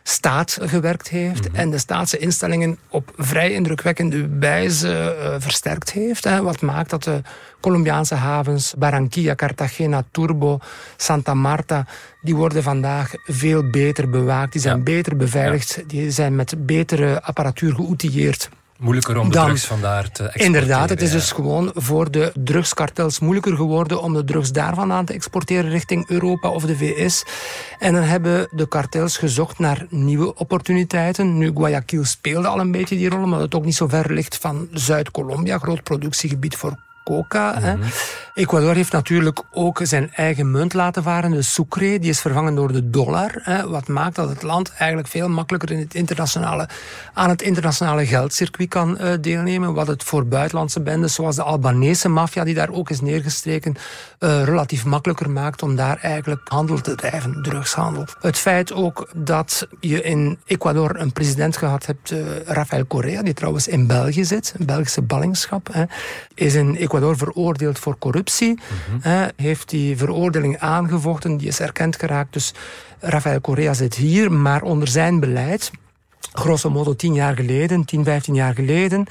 staat 0.03 0.59
gewerkt 0.61 1.09
heeft 1.09 1.49
mhm. 1.49 1.57
en 1.57 1.71
de 1.71 1.79
staatse 1.79 2.19
instellingen 2.19 2.79
op 2.89 3.13
vrij 3.17 3.53
indrukwekkende 3.53 4.29
wijze 4.39 5.17
uh, 5.19 5.35
versterkt 5.39 5.93
heeft. 5.93 6.25
Hè, 6.25 6.43
wat 6.43 6.61
maakt 6.61 6.91
dat 6.91 7.05
de 7.05 7.23
Colombiaanse 7.61 8.15
havens, 8.15 8.75
Barranquilla, 8.79 9.35
Cartagena, 9.35 10.05
Turbo, 10.11 10.59
Santa 10.97 11.35
Marta, 11.35 11.87
die 12.23 12.37
worden 12.37 12.63
vandaag 12.63 13.13
veel 13.25 13.71
beter 13.71 14.11
bewaakt, 14.11 14.53
die 14.53 14.61
zijn 14.61 14.85
beter 14.85 15.17
beveiligd, 15.17 15.83
die 15.87 16.11
zijn 16.11 16.37
met 16.37 16.67
betere 16.67 17.23
apparatuur 17.23 17.75
geoutilleerd. 17.75 18.49
Moeilijker 18.79 19.19
om 19.19 19.31
de 19.31 19.39
drugs 19.39 19.65
vandaar 19.65 20.03
te 20.03 20.23
exporteren. 20.23 20.47
Inderdaad, 20.47 20.89
het 20.89 21.03
is 21.03 21.11
dus 21.11 21.33
gewoon 21.33 21.71
voor 21.75 22.11
de 22.11 22.33
drugskartels 22.35 23.19
moeilijker 23.19 23.57
geworden 23.57 24.03
om 24.03 24.15
de 24.15 24.25
drugs 24.25 24.53
daar 24.53 24.77
aan 24.79 25.05
te 25.05 25.13
exporteren 25.13 25.71
richting 25.71 26.09
Europa 26.09 26.49
of 26.49 26.65
de 26.65 26.77
VS. 26.77 27.25
En 27.79 27.93
dan 27.93 28.03
hebben 28.03 28.49
de 28.51 28.69
kartels 28.69 29.17
gezocht 29.17 29.59
naar 29.59 29.87
nieuwe 29.91 30.35
opportuniteiten. 30.35 31.39
Nu, 31.39 31.51
Guayaquil 31.55 32.05
speelde 32.05 32.49
al 32.49 32.61
een 32.61 32.73
beetje 32.73 32.97
die 32.97 33.09
rol, 33.09 33.23
omdat 33.23 33.41
het 33.41 33.55
ook 33.55 33.65
niet 33.65 33.75
zo 33.75 33.89
ver 33.89 34.13
ligt 34.13 34.37
van 34.37 34.69
Zuid-Colombia, 34.73 35.59
groot 35.59 35.83
productiegebied 35.83 36.57
voor 36.57 36.77
coca. 37.09 37.61
hè. 37.61 37.77
Mhm. 37.77 37.87
Ecuador 38.35 38.75
heeft 38.75 38.93
natuurlijk 38.93 39.43
ook 39.53 39.81
zijn 39.83 40.11
eigen 40.15 40.51
munt 40.51 40.75
laten 40.75 41.03
varen, 41.03 41.31
de 41.31 41.43
sucre. 41.43 41.99
Die 41.99 42.11
is 42.11 42.21
vervangen 42.21 42.55
door 42.55 42.73
de 42.73 42.91
dollar. 42.91 43.31
Hè, 43.43 43.69
wat 43.69 43.89
maakt 43.89 44.15
dat 44.15 44.29
het 44.29 44.43
land 44.43 44.73
eigenlijk 44.73 45.09
veel 45.09 45.29
makkelijker 45.29 45.71
in 45.71 45.79
het 45.79 45.95
internationale, 45.95 46.69
aan 47.15 47.29
het 47.29 47.43
internationale 47.43 48.07
geldcircuit 48.07 48.69
kan 48.69 48.99
uh, 49.01 49.13
deelnemen. 49.21 49.75
Wat 49.75 49.87
het 49.87 50.05
voor 50.05 50.27
buitenlandse 50.27 50.81
bendes, 50.81 51.15
zoals 51.15 51.37
de 51.37 51.43
Albanese 51.43 52.09
maffia, 52.09 52.45
die 52.45 52.55
daar 52.55 52.71
ook 52.71 52.91
is 52.91 53.01
neergestreken, 53.01 53.75
uh, 54.21 54.45
relatief 54.45 54.85
makkelijker 54.85 55.31
maakt 55.31 55.63
om 55.63 55.77
daar 55.77 55.99
eigenlijk 56.03 56.41
handel 56.45 56.81
te 56.81 56.95
drijven, 56.95 57.43
drugshandel. 57.43 58.05
Het 58.21 58.37
feit 58.37 58.73
ook 58.73 59.09
dat 59.17 59.69
je 59.81 60.03
in 60.03 60.39
Ecuador 60.47 61.01
een 61.01 61.13
president 61.13 61.57
gehad 61.57 61.87
hebt, 61.87 62.11
uh, 62.11 62.19
Rafael 62.45 62.87
Correa, 62.87 63.23
die 63.23 63.35
trouwens 63.35 63.69
in 63.69 63.87
België 63.87 64.25
zit, 64.25 64.55
een 64.59 64.67
Belgische 64.67 65.03
ballingschap, 65.03 65.69
hè, 65.73 65.85
is 66.35 66.55
in 66.55 66.75
Ecuador 66.75 66.98
Ecuador 66.99 67.17
veroordeeld 67.17 67.79
voor 67.79 67.99
corruptie. 67.99 68.59
Mm 69.03 69.27
heeft 69.37 69.69
die 69.69 69.97
veroordeling 69.97 70.59
aangevochten, 70.59 71.37
die 71.37 71.49
is 71.49 71.61
erkend 71.61 71.97
geraakt. 71.97 72.33
Dus 72.33 72.55
Rafael 73.01 73.41
Correa 73.41 73.75
zit 73.75 73.95
hier, 73.95 74.33
maar 74.33 74.63
onder 74.63 74.89
zijn 74.89 75.21
beleid, 75.21 75.71
grosso 76.33 76.71
modo 76.71 76.95
tien 76.95 77.15
jaar 77.15 77.35
geleden, 77.35 77.85
10, 77.85 78.05
15 78.05 78.35
jaar 78.35 78.55
geleden, 78.55 79.07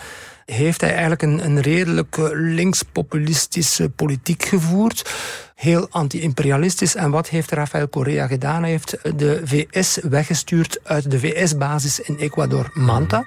heeft 0.55 0.81
hij 0.81 0.89
eigenlijk 0.91 1.21
een, 1.21 1.45
een 1.45 1.61
redelijk 1.61 2.17
linkspopulistische 2.31 3.89
politiek 3.89 4.43
gevoerd. 4.43 5.15
Heel 5.55 5.87
anti-imperialistisch. 5.89 6.95
En 6.95 7.11
wat 7.11 7.29
heeft 7.29 7.51
Rafael 7.51 7.89
Correa 7.89 8.27
gedaan? 8.27 8.61
Hij 8.61 8.71
heeft 8.71 8.97
de 9.17 9.41
VS 9.43 9.99
weggestuurd 10.01 10.79
uit 10.83 11.11
de 11.11 11.19
VS-basis 11.19 11.99
in 11.99 12.17
Ecuador, 12.17 12.69
Manta. 12.73 13.25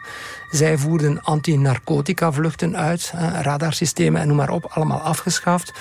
Zij 0.50 0.78
voerden 0.78 1.22
anti-narcotica-vluchten 1.22 2.76
uit, 2.76 3.12
radarsystemen 3.42 4.20
en 4.20 4.26
noem 4.26 4.36
maar 4.36 4.50
op, 4.50 4.64
allemaal 4.64 5.00
afgeschaft. 5.00 5.72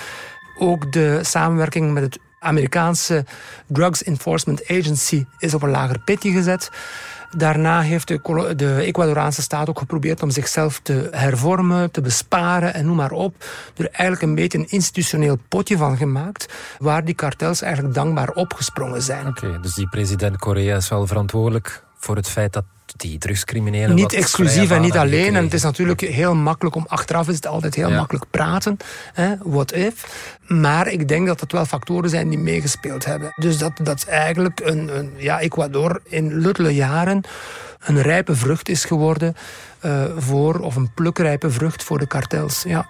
Ook 0.58 0.92
de 0.92 1.18
samenwerking 1.22 1.92
met 1.92 2.02
het 2.02 2.18
Amerikaanse 2.40 3.24
Drugs 3.66 4.02
Enforcement 4.02 4.68
Agency 4.68 5.24
is 5.38 5.54
op 5.54 5.62
een 5.62 5.70
lager 5.70 5.98
pitje 5.98 6.30
gezet. 6.32 6.70
Daarna 7.36 7.80
heeft 7.80 8.08
de, 8.08 8.52
de 8.56 8.74
Ecuadoraanse 8.74 9.42
staat 9.42 9.68
ook 9.68 9.78
geprobeerd 9.78 10.22
om 10.22 10.30
zichzelf 10.30 10.80
te 10.82 11.08
hervormen, 11.10 11.90
te 11.90 12.00
besparen 12.00 12.74
en 12.74 12.86
noem 12.86 12.96
maar 12.96 13.12
op. 13.12 13.34
Er 13.76 13.88
eigenlijk 13.90 14.22
een 14.22 14.34
beetje 14.34 14.58
een 14.58 14.68
institutioneel 14.68 15.38
potje 15.48 15.76
van 15.76 15.96
gemaakt, 15.96 16.52
waar 16.78 17.04
die 17.04 17.14
kartels 17.14 17.62
eigenlijk 17.62 17.94
dankbaar 17.94 18.30
opgesprongen 18.30 19.02
zijn. 19.02 19.26
Oké, 19.26 19.58
dus 19.60 19.74
die 19.74 19.88
president 19.88 20.36
Korea 20.36 20.76
is 20.76 20.88
wel 20.88 21.06
verantwoordelijk 21.06 21.84
voor 21.98 22.16
het 22.16 22.28
feit 22.28 22.52
dat 22.52 22.64
die 22.96 23.18
drugscriminelen. 23.18 23.94
Niet 23.94 24.12
exclusief 24.12 24.70
en 24.70 24.80
niet 24.80 24.96
alleen. 24.96 25.36
En 25.36 25.44
het 25.44 25.54
is 25.54 25.62
natuurlijk 25.62 26.00
heel 26.00 26.34
makkelijk 26.34 26.76
om 26.76 26.84
achteraf 26.88 27.28
is 27.28 27.34
het 27.34 27.46
altijd 27.46 27.74
heel 27.74 27.90
makkelijk 27.90 28.24
praten. 28.30 28.76
Hè, 29.12 29.34
what 29.42 29.72
if. 29.72 30.28
Maar 30.46 30.88
ik 30.88 31.08
denk 31.08 31.26
dat 31.26 31.40
het 31.40 31.52
wel 31.52 31.64
factoren 31.64 32.10
zijn 32.10 32.28
die 32.28 32.38
meegespeeld 32.38 33.04
hebben. 33.04 33.32
Dus 33.36 33.58
dat, 33.58 33.72
dat 33.82 34.04
eigenlijk 34.04 34.60
een, 34.64 34.98
een 34.98 35.12
ja, 35.16 35.40
Ecuador 35.40 36.00
in 36.04 36.38
luttele 36.38 36.74
jaren 36.74 37.22
een 37.80 38.02
rijpe 38.02 38.36
vrucht 38.36 38.68
is 38.68 38.84
geworden 38.84 39.36
uh, 39.84 40.04
voor, 40.16 40.58
of 40.58 40.76
een 40.76 40.90
plukrijpe 40.94 41.50
vrucht 41.50 41.82
voor 41.82 41.98
de 41.98 42.06
kartels. 42.06 42.62
Ja. 42.62 42.86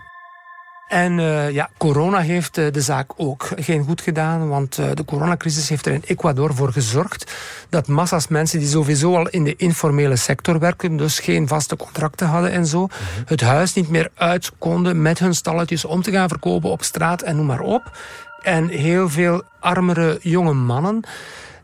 En 0.90 1.18
uh, 1.18 1.50
ja, 1.50 1.70
corona 1.76 2.18
heeft 2.18 2.58
uh, 2.58 2.72
de 2.72 2.80
zaak 2.80 3.12
ook 3.16 3.48
geen 3.56 3.84
goed 3.84 4.00
gedaan, 4.00 4.48
want 4.48 4.78
uh, 4.78 4.86
de 4.94 5.04
coronacrisis 5.04 5.68
heeft 5.68 5.86
er 5.86 5.92
in 5.92 6.02
Ecuador 6.06 6.54
voor 6.54 6.72
gezorgd 6.72 7.32
dat 7.68 7.88
massa's 7.88 8.28
mensen 8.28 8.58
die 8.58 8.68
sowieso 8.68 9.16
al 9.16 9.28
in 9.28 9.44
de 9.44 9.56
informele 9.56 10.16
sector 10.16 10.58
werken, 10.58 10.96
dus 10.96 11.18
geen 11.18 11.48
vaste 11.48 11.76
contracten 11.76 12.26
hadden 12.26 12.50
en 12.50 12.66
zo, 12.66 12.88
het 13.24 13.40
huis 13.40 13.74
niet 13.74 13.88
meer 13.88 14.10
uit 14.14 14.50
konden 14.58 15.02
met 15.02 15.18
hun 15.18 15.34
stalletjes 15.34 15.84
om 15.84 16.02
te 16.02 16.10
gaan 16.10 16.28
verkopen 16.28 16.70
op 16.70 16.82
straat 16.82 17.22
en 17.22 17.36
noem 17.36 17.46
maar 17.46 17.60
op. 17.60 17.98
En 18.42 18.68
heel 18.68 19.08
veel 19.08 19.42
armere 19.60 20.18
jonge 20.22 20.54
mannen 20.54 21.02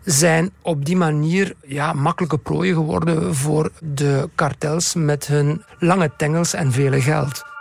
zijn 0.05 0.51
op 0.63 0.85
die 0.85 0.97
manier 0.97 1.55
ja, 1.67 1.93
makkelijke 1.93 2.39
prooien 2.39 2.75
geworden 2.75 3.35
voor 3.35 3.71
de 3.81 4.29
kartels 4.35 4.95
met 4.95 5.27
hun 5.27 5.63
lange 5.79 6.11
tengels 6.17 6.55
en 6.55 6.73
vele 6.73 7.01
geld. 7.01 7.55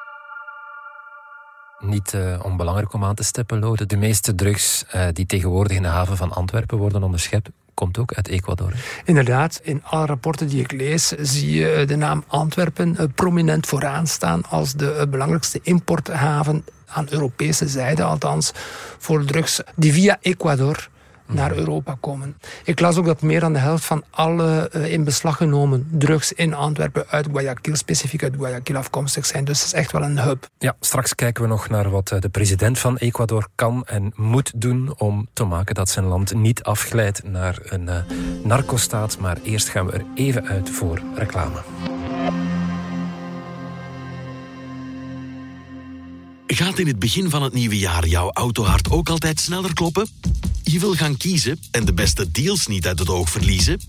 Niet 1.85 2.13
uh, 2.13 2.39
onbelangrijk 2.43 2.93
om 2.93 3.03
aan 3.03 3.15
te 3.15 3.23
stippen, 3.23 3.59
Lode. 3.59 3.85
De 3.85 3.97
meeste 3.97 4.35
drugs 4.35 4.85
uh, 4.95 5.07
die 5.13 5.25
tegenwoordig 5.25 5.77
in 5.77 5.81
de 5.81 5.87
haven 5.87 6.17
van 6.17 6.31
Antwerpen 6.31 6.77
worden 6.77 7.03
onderschept, 7.03 7.49
komt 7.73 7.97
ook 7.97 8.13
uit 8.13 8.27
Ecuador. 8.27 8.73
Inderdaad, 9.05 9.59
in 9.63 9.83
alle 9.83 10.05
rapporten 10.05 10.47
die 10.47 10.61
ik 10.61 10.71
lees, 10.71 11.07
zie 11.07 11.51
je 11.51 11.85
de 11.85 11.95
naam 11.95 12.23
Antwerpen 12.27 13.13
prominent 13.15 13.65
vooraan 13.67 14.07
staan 14.07 14.43
als 14.49 14.73
de 14.73 15.07
belangrijkste 15.09 15.59
importhaven 15.63 16.65
aan 16.87 17.07
Europese 17.09 17.67
zijde, 17.67 18.03
althans 18.03 18.51
voor 18.97 19.25
drugs 19.25 19.61
die 19.75 19.93
via 19.93 20.17
Ecuador 20.21 20.89
naar 21.25 21.55
Europa 21.55 21.97
komen. 21.99 22.37
Ik 22.63 22.79
las 22.79 22.97
ook 22.97 23.05
dat 23.05 23.21
meer 23.21 23.39
dan 23.39 23.53
de 23.53 23.59
helft 23.59 23.85
van 23.85 24.03
alle 24.09 24.69
uh, 24.75 24.91
in 24.91 25.03
beslag 25.03 25.37
genomen 25.37 25.87
drugs 25.91 26.33
in 26.33 26.53
Antwerpen 26.53 27.05
uit 27.07 27.27
Guayaquil, 27.31 27.75
specifiek 27.75 28.23
uit 28.23 28.35
Guayaquil 28.37 28.75
afkomstig 28.75 29.25
zijn. 29.25 29.45
Dus 29.45 29.57
het 29.57 29.67
is 29.67 29.73
echt 29.73 29.91
wel 29.91 30.01
een 30.01 30.19
hub. 30.19 30.47
Ja, 30.57 30.75
straks 30.79 31.15
kijken 31.15 31.43
we 31.43 31.49
nog 31.49 31.69
naar 31.69 31.89
wat 31.89 32.11
eh, 32.11 32.19
de 32.19 32.29
president 32.29 32.79
van 32.79 32.97
Ecuador 32.97 33.47
kan 33.55 33.83
en 33.85 34.13
moet 34.15 34.51
doen 34.55 34.93
om 34.97 35.27
te 35.33 35.43
maken 35.43 35.75
dat 35.75 35.89
zijn 35.89 36.05
land 36.05 36.33
niet 36.33 36.63
afglijdt 36.63 37.23
naar 37.23 37.57
een 37.63 37.87
uh, 37.87 37.95
narcostaat. 38.43 39.19
Maar 39.19 39.37
eerst 39.43 39.69
gaan 39.69 39.85
we 39.85 39.91
er 39.91 40.05
even 40.15 40.47
uit 40.47 40.69
voor 40.69 41.01
reclame. 41.15 41.59
Gaat 46.47 46.79
in 46.79 46.87
het 46.87 46.99
begin 46.99 47.29
van 47.29 47.43
het 47.43 47.53
nieuwe 47.53 47.77
jaar 47.77 48.07
jouw 48.07 48.31
autohart 48.31 48.91
ook 48.91 49.09
altijd 49.09 49.39
sneller 49.39 49.73
kloppen? 49.73 50.07
Je 50.63 50.79
wil 50.79 50.93
gaan 50.93 51.17
kiezen 51.17 51.59
en 51.71 51.85
de 51.85 51.93
beste 51.93 52.31
deals 52.31 52.67
niet 52.67 52.87
uit 52.87 52.99
het 52.99 53.09
oog 53.09 53.29
verliezen? 53.29 53.81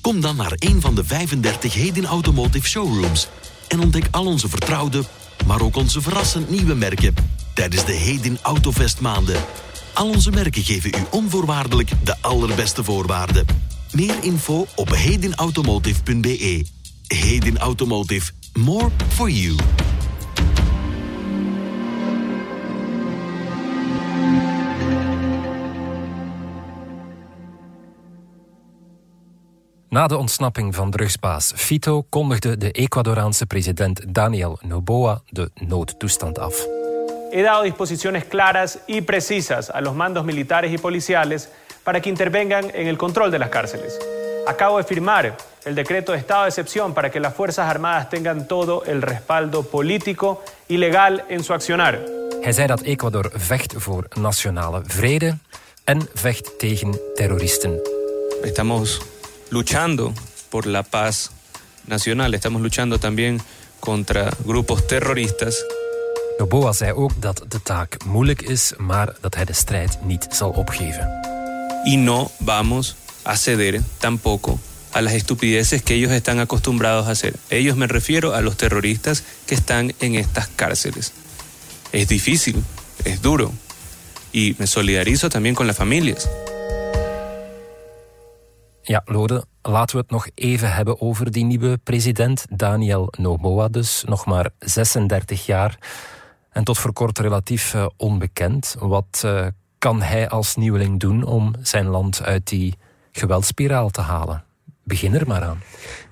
Kom 0.00 0.20
dan 0.20 0.36
naar 0.36 0.52
een 0.54 0.80
van 0.80 0.94
de 0.94 1.04
35 1.04 1.74
Hedin 1.74 2.06
Automotive 2.06 2.68
Showrooms 2.68 3.28
en 3.68 3.80
ontdek 3.80 4.08
al 4.10 4.26
onze 4.26 4.48
vertrouwde, 4.48 5.04
maar 5.46 5.60
ook 5.60 5.76
onze 5.76 6.00
verrassend 6.00 6.50
nieuwe 6.50 6.74
merken 6.74 7.14
tijdens 7.54 7.84
de 7.84 7.92
Hedin 7.92 8.38
Autovest 8.42 9.00
maanden. 9.00 9.44
Al 9.94 10.08
onze 10.08 10.30
merken 10.30 10.62
geven 10.62 10.90
u 10.90 11.02
onvoorwaardelijk 11.10 11.90
de 12.04 12.16
allerbeste 12.20 12.84
voorwaarden. 12.84 13.46
Meer 13.92 14.16
info 14.20 14.66
op 14.74 14.90
hedenautomotive.be. 14.90 16.66
Heden 17.06 17.58
Automotive. 17.58 18.30
More 18.52 18.90
for 19.08 19.30
you. 19.30 19.56
Na 29.94 30.06
de 30.06 30.16
ontsnapping 30.16 30.74
van 30.74 30.90
drugsbaas 30.90 31.52
Fito 31.56 32.06
kondigde 32.08 32.56
de 32.56 32.70
Ecuadoraanse 32.70 33.46
president 33.46 34.00
Daniel 34.06 34.56
Noboa 34.60 35.22
de 35.30 35.50
noodtoestand 35.54 36.38
af. 36.38 36.66
He 37.32 37.42
dado 37.42 37.62
disposiciones 37.62 38.24
claras 38.24 38.78
y 38.86 39.00
precisas 39.00 39.70
a 39.70 39.80
los 39.80 39.94
mandos 39.94 40.24
militares 40.24 40.72
y 40.72 40.78
policiales 40.78 41.48
para 41.84 42.00
que 42.00 42.08
intervengan 42.08 42.70
en 42.74 42.88
el 42.88 42.96
control 42.96 43.30
de 43.30 43.38
las 43.38 43.48
cárceles. 43.48 43.98
Acabo 44.46 44.78
de 44.78 44.84
firmar 44.84 45.36
el 45.64 45.74
decreto 45.74 46.12
de 46.12 46.18
estado 46.18 46.42
de 46.42 46.48
excepción 46.48 46.92
para 46.92 47.10
que 47.10 47.20
las 47.20 47.34
Fuerzas 47.34 47.68
Armadas 47.68 48.08
tengan 48.08 48.48
todo 48.48 48.82
el 48.86 49.00
respaldo 49.00 49.62
político 49.62 50.42
y 50.68 50.76
legal 50.76 51.24
en 51.28 51.44
su 51.44 51.52
accionar. 51.52 52.00
Hij 52.40 52.52
zei 52.52 52.66
dat 52.66 52.80
Ecuador 52.80 53.30
vecht 53.34 53.74
voor 53.76 54.08
nationale 54.14 54.82
vrede 54.86 55.38
en 55.84 56.08
vecht 56.14 56.58
tegen 56.58 56.98
terroristen. 57.14 57.80
Estamos 58.42 59.13
luchando 59.54 60.12
por 60.50 60.66
la 60.66 60.82
paz 60.82 61.30
nacional, 61.86 62.34
estamos 62.34 62.60
luchando 62.60 62.98
también 62.98 63.40
contra 63.78 64.30
grupos 64.44 64.84
terroristas. 64.86 65.54
Noboa 66.38 66.72
zei 66.72 66.92
ook 66.92 67.12
dat 67.20 67.44
de 67.48 67.62
taak 67.62 68.04
moeilijk 68.04 68.42
is, 68.42 68.72
maar 68.78 69.14
dat 69.20 69.34
hij 69.34 69.44
de 69.44 69.52
strijd 69.52 69.98
niet 70.02 70.26
zal 70.30 70.50
opgeven. 70.50 71.08
Y 71.84 71.96
no 71.96 72.30
vamos 72.38 72.96
a 73.22 73.36
ceder 73.36 73.82
tampoco 73.98 74.58
a 74.90 75.00
las 75.00 75.12
estupideces 75.12 75.82
que 75.82 75.94
ellos 75.94 76.12
están 76.12 76.40
acostumbrados 76.40 77.06
a 77.06 77.10
hacer. 77.10 77.34
Ellos 77.48 77.76
me 77.76 77.86
refiero 77.86 78.32
a 78.34 78.40
los 78.40 78.56
terroristas 78.56 79.22
que 79.46 79.54
están 79.54 79.92
en 80.00 80.14
estas 80.14 80.48
cárceles. 80.56 81.12
Es 81.92 82.08
difícil, 82.08 82.64
es 83.04 83.20
duro 83.20 83.52
y 84.32 84.56
me 84.58 84.66
solidarizo 84.66 85.28
también 85.28 85.54
con 85.54 85.66
las 85.66 85.76
familias. 85.76 86.28
Ja, 88.86 89.02
Lode, 89.04 89.44
laten 89.62 89.96
we 89.96 90.02
het 90.02 90.10
nog 90.10 90.28
even 90.34 90.74
hebben 90.74 91.00
over 91.00 91.30
die 91.30 91.44
nieuwe 91.44 91.78
president, 91.78 92.46
Daniel 92.50 93.08
Noboa 93.18 93.68
dus. 93.68 94.04
Nog 94.06 94.26
maar 94.26 94.50
36 94.58 95.46
jaar 95.46 95.78
en 96.50 96.64
tot 96.64 96.78
voor 96.78 96.92
kort 96.92 97.18
relatief 97.18 97.74
uh, 97.74 97.86
onbekend. 97.96 98.76
Wat 98.78 99.22
uh, 99.24 99.46
kan 99.78 100.02
hij 100.02 100.28
als 100.28 100.56
nieuweling 100.56 101.00
doen 101.00 101.24
om 101.24 101.54
zijn 101.62 101.86
land 101.86 102.22
uit 102.22 102.48
die 102.48 102.74
geweldspiraal 103.12 103.90
te 103.90 104.00
halen? 104.00 104.43
Begin 104.86 105.14
er 105.14 105.26
maar 105.26 105.42
aan. 105.42 105.62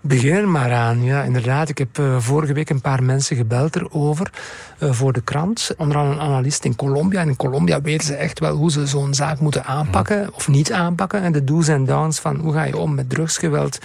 Begin 0.01 0.35
er 0.35 0.49
maar 0.49 0.73
aan, 0.73 1.03
ja, 1.03 1.23
inderdaad. 1.23 1.69
Ik 1.69 1.79
heb 1.79 1.99
uh, 1.99 2.19
vorige 2.19 2.53
week 2.53 2.71
een 2.71 2.81
paar 2.81 3.03
mensen 3.03 3.37
gebeld 3.37 3.77
erover 3.77 4.31
uh, 4.79 4.93
voor 4.93 5.13
de 5.13 5.21
krant. 5.21 5.75
Onder 5.77 5.97
andere 5.97 6.15
een 6.15 6.23
analist 6.23 6.65
in 6.65 6.77
Colombia. 6.77 7.21
En 7.21 7.29
in 7.29 7.37
Colombia 7.37 7.81
weten 7.81 8.07
ze 8.07 8.15
echt 8.15 8.39
wel 8.39 8.57
hoe 8.57 8.71
ze 8.71 8.87
zo'n 8.87 9.15
zaak 9.15 9.41
moeten 9.41 9.65
aanpakken 9.65 10.35
of 10.35 10.49
niet 10.49 10.73
aanpakken. 10.73 11.23
En 11.23 11.33
de 11.33 11.45
do's 11.45 11.69
en 11.69 11.85
don'ts 11.85 12.21
van 12.21 12.37
hoe 12.37 12.53
ga 12.53 12.65
je 12.65 12.77
om 12.77 12.95
met 12.95 13.11
drugsgeweld. 13.11 13.79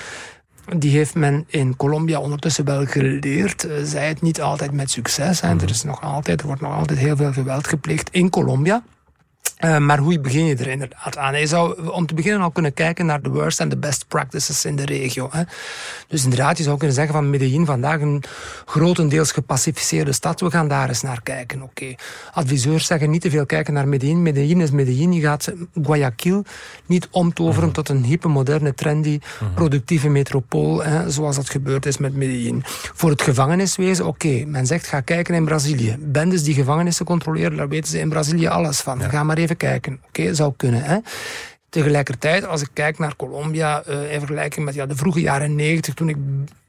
Die 0.78 0.92
heeft 0.92 1.16
men 1.16 1.46
in 1.48 1.76
Colombia 1.76 2.20
ondertussen 2.20 2.66
wel 2.66 2.86
geleerd. 2.86 3.66
Uh, 3.66 3.72
zij 3.84 4.08
het 4.08 4.22
niet 4.22 4.42
altijd 4.42 4.72
met 4.72 4.92
succes. 4.92 5.42
Hè. 5.42 5.50
Er, 5.50 5.70
is 5.70 5.84
nog 5.84 6.02
altijd, 6.02 6.40
er 6.42 6.48
wordt 6.48 6.62
nog 6.62 6.74
altijd 6.74 7.00
heel 7.00 7.16
veel 7.16 7.34
geweld 7.34 7.68
gepleegd 7.68 8.10
in 8.12 8.30
Colombia. 8.30 8.84
Uh, 9.66 9.78
maar 9.78 9.98
hoe 9.98 10.20
begin 10.20 10.46
je 10.46 10.56
er 10.56 10.68
inderdaad 10.68 11.18
aan? 11.18 11.40
Je 11.40 11.48
zou 11.48 11.90
om 11.90 12.06
te 12.06 12.14
beginnen 12.14 12.42
al 12.42 12.52
kunnen 12.52 12.74
kijken 12.74 13.06
naar 13.06 13.22
de 13.22 13.30
worst 13.30 13.60
en 13.60 13.70
de 13.70 13.78
best 13.78 14.08
practices 14.08 14.66
in 14.66 14.76
de 14.76 14.86
regio. 14.86 15.30
Hè. 15.32 15.42
Dus 16.08 16.24
inderdaad, 16.24 16.58
je 16.58 16.64
zou 16.64 16.78
kunnen 16.78 16.96
zeggen 16.96 17.14
van 17.14 17.30
Medellin 17.30 17.66
vandaag 17.66 18.02
een 18.02 18.24
grotendeels 18.66 19.32
gepacificeerde 19.32 20.12
stad. 20.12 20.40
We 20.40 20.50
gaan 20.50 20.68
daar 20.68 20.88
eens 20.88 21.02
naar 21.02 21.22
kijken. 21.22 21.62
Oké, 21.62 21.84
okay. 21.84 21.98
adviseurs 22.34 22.86
zeggen 22.86 23.10
niet 23.10 23.22
te 23.22 23.30
veel 23.30 23.46
kijken 23.46 23.74
naar 23.74 23.88
Medellin. 23.88 24.22
Medellin 24.22 24.62
is 24.62 24.72
Medellin. 24.72 25.14
Je 25.14 25.22
gaat 25.22 25.54
Guayaquil 25.84 26.46
niet 26.86 27.08
omtoveren 27.12 27.60
mm 27.60 27.66
-hmm. 27.66 27.84
tot 27.84 27.90
een 27.90 28.04
hippe, 28.04 28.28
moderne, 28.28 28.74
trendy, 28.74 29.10
mm 29.10 29.20
-hmm. 29.40 29.54
productieve 29.54 30.10
metropool. 30.10 30.84
Hè, 30.84 31.10
zoals 31.10 31.36
dat 31.36 31.50
gebeurd 31.50 31.86
is 31.86 31.98
met 31.98 32.16
Medellin. 32.16 32.64
Voor 32.94 33.10
het 33.10 33.22
gevangeniswezen, 33.22 34.06
oké, 34.06 34.28
okay, 34.28 34.44
men 34.44 34.66
zegt 34.66 34.88
ga 34.88 35.02
kijken 35.02 35.36
in 35.36 35.46
Brazilië. 35.46 35.96
Bendes 36.00 36.44
die 36.44 36.54
gevangenissen 36.54 37.06
controleren, 37.06 37.58
daar 37.58 37.70
weten 37.70 37.92
ze 37.92 38.00
in 38.00 38.10
Brazilië 38.10 38.48
alles 38.48 38.80
van. 38.80 39.00
Ja. 39.00 39.10
Ga 39.10 39.24
maar 39.24 39.38
even 39.38 39.47
kijken. 39.56 40.00
Oké, 40.08 40.34
zou 40.34 40.54
kunnen. 40.58 40.84
Hè? 40.84 40.98
Tegelijkertijd, 41.70 42.46
als 42.46 42.62
ik 42.62 42.70
kijk 42.74 43.00
naar 43.00 43.16
Colombia 43.16 43.84
uh, 43.88 44.14
in 44.14 44.20
vergelijking 44.20 44.66
met 44.66 44.74
ja, 44.74 44.86
de 44.86 44.96
vroege 44.96 45.22
jaren 45.22 45.56
negentig, 45.56 45.94
toen 45.94 46.10
ik 46.10 46.18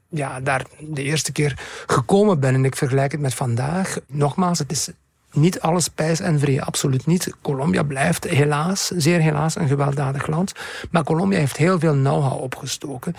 ja, 0.09 0.39
daar 0.39 0.65
de 0.79 1.03
eerste 1.03 1.31
keer 1.31 1.59
gekomen 1.87 2.39
ben 2.39 2.53
en 2.53 2.65
ik 2.65 2.75
vergelijk 2.75 3.11
het 3.11 3.21
met 3.21 3.33
vandaag, 3.33 3.97
nogmaals, 4.07 4.59
het 4.59 4.71
is 4.71 4.89
niet 5.31 5.59
alles 5.59 5.87
pijs 5.87 6.19
en 6.19 6.39
vrede, 6.39 6.63
absoluut 6.63 7.05
niet. 7.05 7.33
Colombia 7.41 7.83
blijft 7.83 8.23
helaas, 8.23 8.87
zeer 8.87 9.19
helaas, 9.19 9.55
een 9.55 9.67
gewelddadig 9.67 10.27
land. 10.27 10.53
Maar 10.91 11.03
Colombia 11.03 11.39
heeft 11.39 11.57
heel 11.57 11.79
veel 11.79 11.93
know-how 11.93 12.41
opgestoken. 12.41 13.15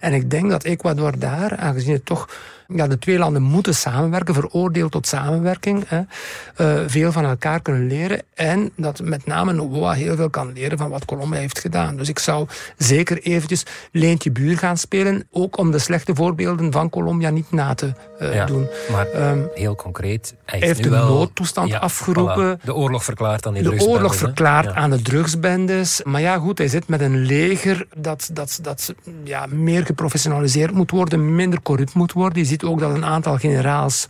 En 0.00 0.12
ik 0.12 0.30
denk 0.30 0.50
dat 0.50 0.64
Ecuador 0.64 1.18
daar, 1.18 1.56
aangezien 1.56 1.92
het 1.92 2.06
toch 2.06 2.28
ja, 2.68 2.86
de 2.86 2.98
twee 2.98 3.18
landen 3.18 3.42
moeten 3.42 3.74
samenwerken, 3.74 4.34
veroordeeld 4.34 4.92
tot 4.92 5.06
samenwerking, 5.06 5.84
hè, 5.86 6.00
uh, 6.00 6.82
veel 6.86 7.12
van 7.12 7.24
elkaar 7.24 7.60
kunnen 7.60 7.86
leren. 7.86 8.22
En 8.34 8.70
dat 8.76 9.00
met 9.00 9.26
name 9.26 9.52
Noboa 9.52 9.92
heel 9.92 10.16
veel 10.16 10.30
kan 10.30 10.52
leren 10.52 10.78
van 10.78 10.90
wat 10.90 11.04
Colombia 11.04 11.38
heeft 11.38 11.58
gedaan. 11.58 11.96
Dus 11.96 12.08
ik 12.08 12.18
zou 12.18 12.46
zeker 12.76 13.18
eventjes 13.22 13.62
leentje 13.92 14.30
buur 14.30 14.58
gaan 14.58 14.76
spelen, 14.76 15.26
ook 15.30 15.58
om 15.58 15.70
de 15.70 15.78
slechte 15.78 16.14
voorbeelden 16.14 16.72
van 16.72 16.90
Colombia 16.90 17.30
niet 17.30 17.50
na 17.50 17.74
te 17.74 17.92
uh, 18.20 18.34
ja, 18.34 18.46
doen. 18.46 18.66
Maar 18.90 19.30
um, 19.30 19.48
heel 19.54 19.74
concreet, 19.74 20.34
hij 20.44 20.58
heeft, 20.58 20.64
heeft 20.64 20.78
nu 20.78 20.84
de 20.84 20.90
wel, 20.90 21.08
noodtoestand 21.08 21.68
ja, 21.68 21.78
afgeroepen. 21.78 22.58
Voilà, 22.58 22.64
de 22.64 22.74
oorlog 22.74 23.04
verklaard 23.04 23.46
aan 23.46 23.52
die 23.52 23.62
de 23.62 23.68
drugsbendes. 23.68 23.96
oorlog 23.96 24.16
verklaard 24.16 24.64
ja. 24.64 24.74
aan 24.74 24.90
de 24.90 25.02
drugsbendes. 25.02 26.02
Maar 26.04 26.20
ja, 26.20 26.38
goed, 26.38 26.58
hij 26.58 26.68
zit 26.68 26.88
met 26.88 27.00
een 27.00 27.16
leger 27.16 27.86
dat, 27.96 28.30
dat, 28.32 28.58
dat 28.62 28.94
ja, 29.24 29.46
meer 29.50 29.86
geprofessionaliseerd 29.86 30.72
moet 30.72 30.90
worden, 30.90 31.34
minder 31.34 31.62
corrupt 31.62 31.94
moet 31.94 32.12
worden. 32.12 32.42
Je 32.52 32.58
ziet 32.58 32.68
ook 32.68 32.80
dat 32.80 32.94
een 32.94 33.04
aantal 33.04 33.36
generaals 33.36 34.08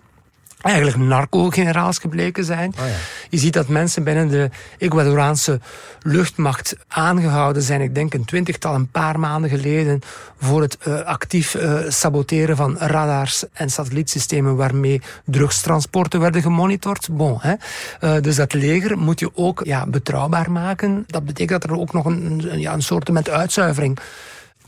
eigenlijk 0.61 0.97
narco-generaals 0.97 1.99
gebleken 1.99 2.45
zijn. 2.45 2.75
Oh 2.79 2.87
ja. 2.87 2.95
Je 3.31 3.39
ziet 3.39 3.53
dat 3.53 3.69
mensen 3.69 4.05
binnen 4.05 4.29
de 4.29 4.51
Ecuadoraanse 4.79 5.61
luchtmacht 6.01 6.77
aangehouden 6.89 7.63
zijn. 7.63 7.81
Ik 7.81 7.95
denk 7.95 8.15
een 8.15 8.25
twintigtal, 8.25 8.75
een 8.75 8.91
paar 8.91 9.19
maanden 9.19 9.51
geleden... 9.51 10.01
voor 10.41 10.61
het 10.63 10.79
uh, 10.89 11.01
actief 11.01 11.55
uh, 11.55 11.79
saboteren 11.89 12.57
van 12.57 12.77
radars 12.79 13.45
en 13.53 13.71
satellietsystemen... 13.71 14.57
waarmee 14.57 15.01
drugstransporten 15.25 16.21
werden 16.21 16.43
gemonitord. 16.43 17.09
Bon, 17.11 17.39
hè. 17.41 17.55
Uh, 18.01 18.23
dus 18.23 18.37
dat 18.37 18.53
leger 18.53 18.99
moet 18.99 19.21
je 19.21 19.31
ook 19.35 19.61
ja, 19.65 19.87
betrouwbaar 19.87 20.51
maken. 20.51 21.05
Dat 21.07 21.25
betekent 21.25 21.63
dat 21.63 21.71
er 21.71 21.79
ook 21.79 21.93
nog 21.93 22.05
een, 22.05 22.45
een, 22.53 22.61
ja, 22.61 22.73
een 22.73 22.83
soort 22.83 23.11
met 23.11 23.31
uitzuivering 23.31 23.99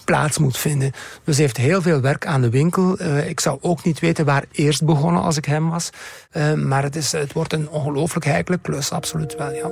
plaats 0.04 0.38
moet 0.38 0.56
vinden. 0.56 0.92
Dus 1.24 1.36
hij 1.36 1.44
heeft 1.44 1.56
heel 1.56 1.82
veel 1.82 2.00
werk 2.00 2.26
aan 2.26 2.40
de 2.40 2.50
winkel. 2.50 3.00
Uh, 3.00 3.28
ik 3.28 3.40
zou 3.40 3.58
ook 3.60 3.84
niet 3.84 4.00
weten 4.00 4.24
waar 4.24 4.44
eerst 4.52 4.84
begonnen 4.84 5.22
als 5.22 5.36
ik 5.36 5.44
hem 5.44 5.70
was. 5.70 5.90
Uh, 6.32 6.52
maar 6.52 6.82
het, 6.82 6.96
is, 6.96 7.12
het 7.12 7.32
wordt 7.32 7.52
een 7.52 7.68
ongelooflijk 7.68 8.24
heikele 8.24 8.58
klus, 8.58 8.90
absoluut 8.90 9.36
wel, 9.36 9.52
ja. 9.52 9.70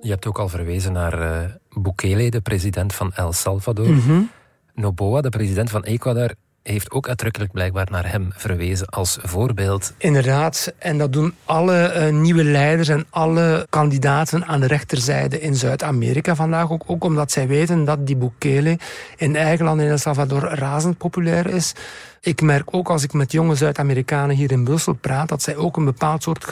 Je 0.00 0.10
hebt 0.10 0.26
ook 0.26 0.38
al 0.38 0.48
verwezen 0.48 0.92
naar 0.92 1.20
uh, 1.20 1.38
Bukele, 1.82 2.30
de 2.30 2.40
president 2.40 2.94
van 2.94 3.12
El 3.14 3.32
Salvador. 3.32 3.88
Mm 3.88 4.00
-hmm. 4.00 4.30
Noboa, 4.74 5.20
de 5.20 5.28
president 5.28 5.70
van 5.70 5.82
Ecuador, 5.84 6.34
heeft 6.62 6.90
ook 6.90 7.08
uitdrukkelijk 7.08 7.52
blijkbaar 7.52 7.86
naar 7.90 8.10
hem 8.10 8.28
verwezen 8.36 8.86
als 8.86 9.18
voorbeeld. 9.22 9.92
Inderdaad, 9.96 10.72
en 10.78 10.98
dat 10.98 11.12
doen 11.12 11.34
alle 11.44 11.92
uh, 11.94 12.12
nieuwe 12.12 12.44
leiders 12.44 12.88
en 12.88 13.06
alle 13.10 13.66
kandidaten 13.68 14.46
aan 14.46 14.60
de 14.60 14.66
rechterzijde 14.66 15.40
in 15.40 15.54
Zuid-Amerika 15.54 16.34
vandaag 16.34 16.70
ook, 16.70 16.82
ook 16.86 17.04
omdat 17.04 17.32
zij 17.32 17.46
weten 17.46 17.84
dat 17.84 18.06
die 18.06 18.16
Bukele 18.16 18.78
in 19.16 19.36
eigen 19.36 19.64
land 19.64 19.80
in 19.80 19.88
El 19.88 19.98
Salvador 19.98 20.42
razend 20.42 20.98
populair 20.98 21.46
is. 21.46 21.72
Ik 22.22 22.42
merk 22.42 22.68
ook 22.70 22.90
als 22.90 23.02
ik 23.02 23.12
met 23.12 23.32
jonge 23.32 23.54
Zuid-Amerikanen 23.54 24.36
hier 24.36 24.52
in 24.52 24.64
Brussel 24.64 24.92
praat, 24.92 25.28
dat 25.28 25.42
zij 25.42 25.56
ook 25.56 25.76
een 25.76 25.84
bepaald 25.84 26.22
soort 26.22 26.46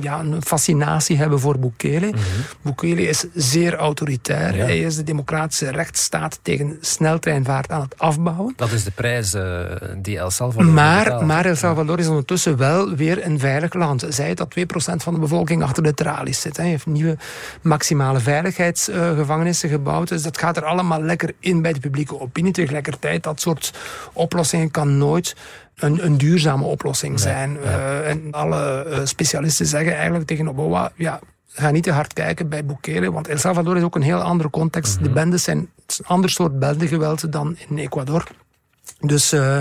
ja, 0.00 0.20
een 0.20 0.42
fascinatie 0.42 1.16
hebben 1.16 1.40
voor 1.40 1.58
Bukele. 1.58 2.06
Mm 2.06 2.12
-hmm. 2.12 2.22
Bukele 2.62 3.02
is 3.02 3.24
zeer 3.34 3.74
autoritair. 3.74 4.56
Ja. 4.56 4.64
Hij 4.64 4.78
is 4.78 4.96
de 4.96 5.02
democratische 5.02 5.70
rechtsstaat 5.70 6.38
tegen 6.42 6.78
sneltreinvaart 6.80 7.70
aan 7.70 7.80
het 7.80 7.98
afbouwen. 7.98 8.52
Dat 8.56 8.72
is 8.72 8.84
de 8.84 8.90
prijs 8.90 9.34
uh, 9.34 9.62
die 9.96 10.18
El 10.18 10.30
Salvador 10.30 10.72
maar, 10.72 11.04
betaalt. 11.04 11.26
maar 11.26 11.44
El 11.44 11.56
Salvador 11.56 11.98
is 11.98 12.08
ondertussen 12.08 12.56
wel 12.56 12.94
weer 12.94 13.26
een 13.26 13.38
veilig 13.38 13.74
land. 13.74 14.06
Zij 14.08 14.34
dat 14.34 14.54
2% 14.58 14.62
van 14.96 15.14
de 15.14 15.20
bevolking 15.20 15.62
achter 15.62 15.82
de 15.82 15.94
tralies 15.94 16.40
zit. 16.40 16.56
Hij 16.56 16.68
heeft 16.68 16.86
nieuwe 16.86 17.16
maximale 17.62 18.20
veiligheidsgevangenissen 18.20 19.68
uh, 19.68 19.74
gebouwd. 19.74 20.08
Dus 20.08 20.22
dat 20.22 20.38
gaat 20.38 20.56
er 20.56 20.64
allemaal 20.64 21.02
lekker 21.02 21.34
in 21.38 21.62
bij 21.62 21.72
de 21.72 21.80
publieke 21.80 22.20
opinie. 22.20 22.52
Tegelijkertijd, 22.52 23.22
dat 23.22 23.40
soort 23.40 23.72
oplossingen 24.12 24.70
kan 24.70 24.98
nooit 24.98 25.12
een, 25.74 26.04
een, 26.04 26.18
duurzame 26.18 26.64
oplossing 26.64 27.20
zijn. 27.20 27.52
Nee, 27.52 27.62
ja. 27.62 27.78
uh, 27.78 28.08
en 28.08 28.32
alle 28.32 28.86
uh, 28.88 28.98
specialisten 29.04 29.66
zeggen 29.66 29.94
eigenlijk 29.94 30.26
tegen 30.26 30.48
Oboa... 30.48 30.92
Ja, 30.96 31.20
ga 31.48 31.70
niet 31.70 31.82
te 31.82 31.92
hard 31.92 32.12
kijken 32.12 32.48
bij 32.48 32.64
Bukele, 32.64 33.12
want 33.12 33.28
El 33.28 33.38
Salvador 33.38 33.76
is 33.76 33.82
ook 33.82 33.94
een 33.94 34.02
heel 34.02 34.20
andere 34.20 34.50
context. 34.50 35.02
De 35.02 35.10
bendes 35.10 35.42
zijn 35.42 35.58
een 35.58 36.06
ander 36.06 36.30
soort 36.30 36.58
bendegeweld 36.58 37.32
dan 37.32 37.56
in 37.68 37.78
Ecuador. 37.78 38.24
Dus 39.00 39.32
uh, 39.32 39.60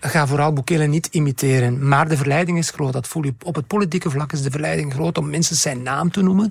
ga 0.00 0.26
vooral 0.26 0.52
Bukele 0.52 0.86
niet 0.86 1.06
imiteren. 1.06 1.88
Maar 1.88 2.08
de 2.08 2.16
verleiding 2.16 2.58
is 2.58 2.70
groot, 2.70 2.92
dat 2.92 3.08
voel 3.08 3.24
je. 3.24 3.34
Op 3.44 3.54
het 3.54 3.66
politieke 3.66 4.10
vlak 4.10 4.32
is 4.32 4.42
de 4.42 4.50
verleiding 4.50 4.92
groot 4.92 5.18
om 5.18 5.30
minstens 5.30 5.60
zijn 5.60 5.82
naam 5.82 6.10
te 6.10 6.22
noemen 6.22 6.48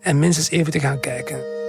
en 0.00 0.18
minstens 0.18 0.50
even 0.50 0.72
te 0.72 0.80
gaan 0.80 1.00
kijken. 1.00 1.63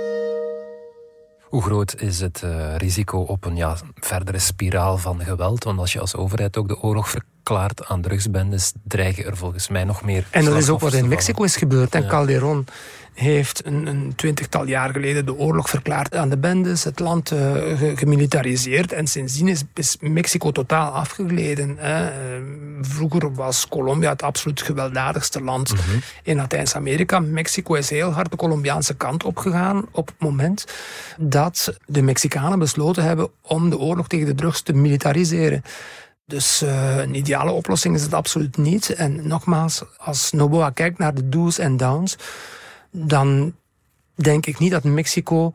Hoe 1.56 1.64
groot 1.64 2.02
is 2.02 2.20
het 2.20 2.42
uh, 2.46 2.76
risico 2.76 3.20
op 3.20 3.46
een 3.46 3.56
ja, 3.56 3.78
verdere 3.96 4.40
spiraal 4.40 4.98
van 4.98 5.24
geweld? 5.24 5.64
Want 5.64 5.80
als 5.80 5.94
je 5.94 6.00
als 6.00 6.16
overheid 6.16 6.58
ook 6.58 6.68
de 6.68 6.82
oorlog 6.82 7.10
verklaart 7.46 7.86
aan 7.88 8.02
drugsbendes, 8.02 8.72
dreigen 8.84 9.26
er 9.26 9.38
volgens 9.38 9.68
mij 9.68 9.84
nog 9.84 10.02
meer. 10.04 10.28
En 10.30 10.46
dat 10.46 10.58
is 10.58 10.70
ook 10.70 10.80
wat 10.80 10.94
in 10.94 11.08
Mexico 11.08 11.44
is 11.44 11.56
gebeurd. 11.56 11.96
En 11.96 12.02
ja. 12.02 12.08
Calderon 12.08 12.66
heeft 13.14 13.66
een, 13.66 13.88
een, 13.88 14.14
twintigtal 14.16 14.68
jaar 14.68 14.90
geleden 14.90 15.26
de 15.26 15.36
oorlog 15.36 15.70
verklaard 15.70 16.16
aan 16.16 16.30
de 16.30 16.38
bendes, 16.38 16.84
het 16.84 17.00
land 17.00 17.32
uh, 17.32 17.56
gemilitariseerd 17.96 18.92
en 18.92 19.08
sindsdien 19.08 19.48
is, 19.48 19.64
is 19.74 19.98
Mexico 20.00 20.52
totaal 20.52 20.92
afgegleden. 20.92 21.76
Hè. 21.78 22.12
Vroeger 22.82 23.34
was 23.34 23.68
Colombia 23.68 24.10
het 24.10 24.24
absoluut 24.24 24.62
gewelddadigste 24.62 25.42
land 25.42 25.72
mm 25.72 25.78
-hmm. 25.78 26.02
in 26.24 26.36
Latijns-Amerika. 26.36 27.20
Mexico 27.20 27.74
is 27.74 27.90
heel 27.90 28.12
hard 28.12 28.32
de 28.32 28.38
Colombiaanse 28.38 28.96
kant 28.96 29.24
opgegaan 29.24 29.86
op 29.92 30.08
het 30.08 30.20
moment 30.20 30.66
dat 31.18 31.78
de 31.86 32.02
Mexicanen 32.02 32.60
besloten 32.60 33.04
hebben 33.04 33.30
om 33.42 33.70
de 33.70 33.78
oorlog 33.78 34.08
tegen 34.08 34.26
de 34.26 34.36
drugs 34.36 34.62
te 34.62 34.74
militariseren. 34.74 35.64
Dus 36.28 36.64
uh, 36.64 36.98
een 36.98 37.16
ideale 37.16 37.52
oplossing 37.52 37.96
is 37.96 38.04
het 38.04 38.14
absoluut 38.14 38.58
niet. 38.58 38.90
En 38.90 39.28
nogmaals, 39.28 39.84
als 39.98 40.32
Noboa 40.32 40.70
kijkt 40.70 40.98
naar 40.98 41.14
de 41.14 41.30
do's 41.30 41.58
en 41.58 41.78
downs, 41.78 42.18
dan 42.92 43.56
denk 44.16 44.46
ik 44.46 44.60
niet 44.60 44.72
dat 44.72 44.84
Mexico 44.84 45.54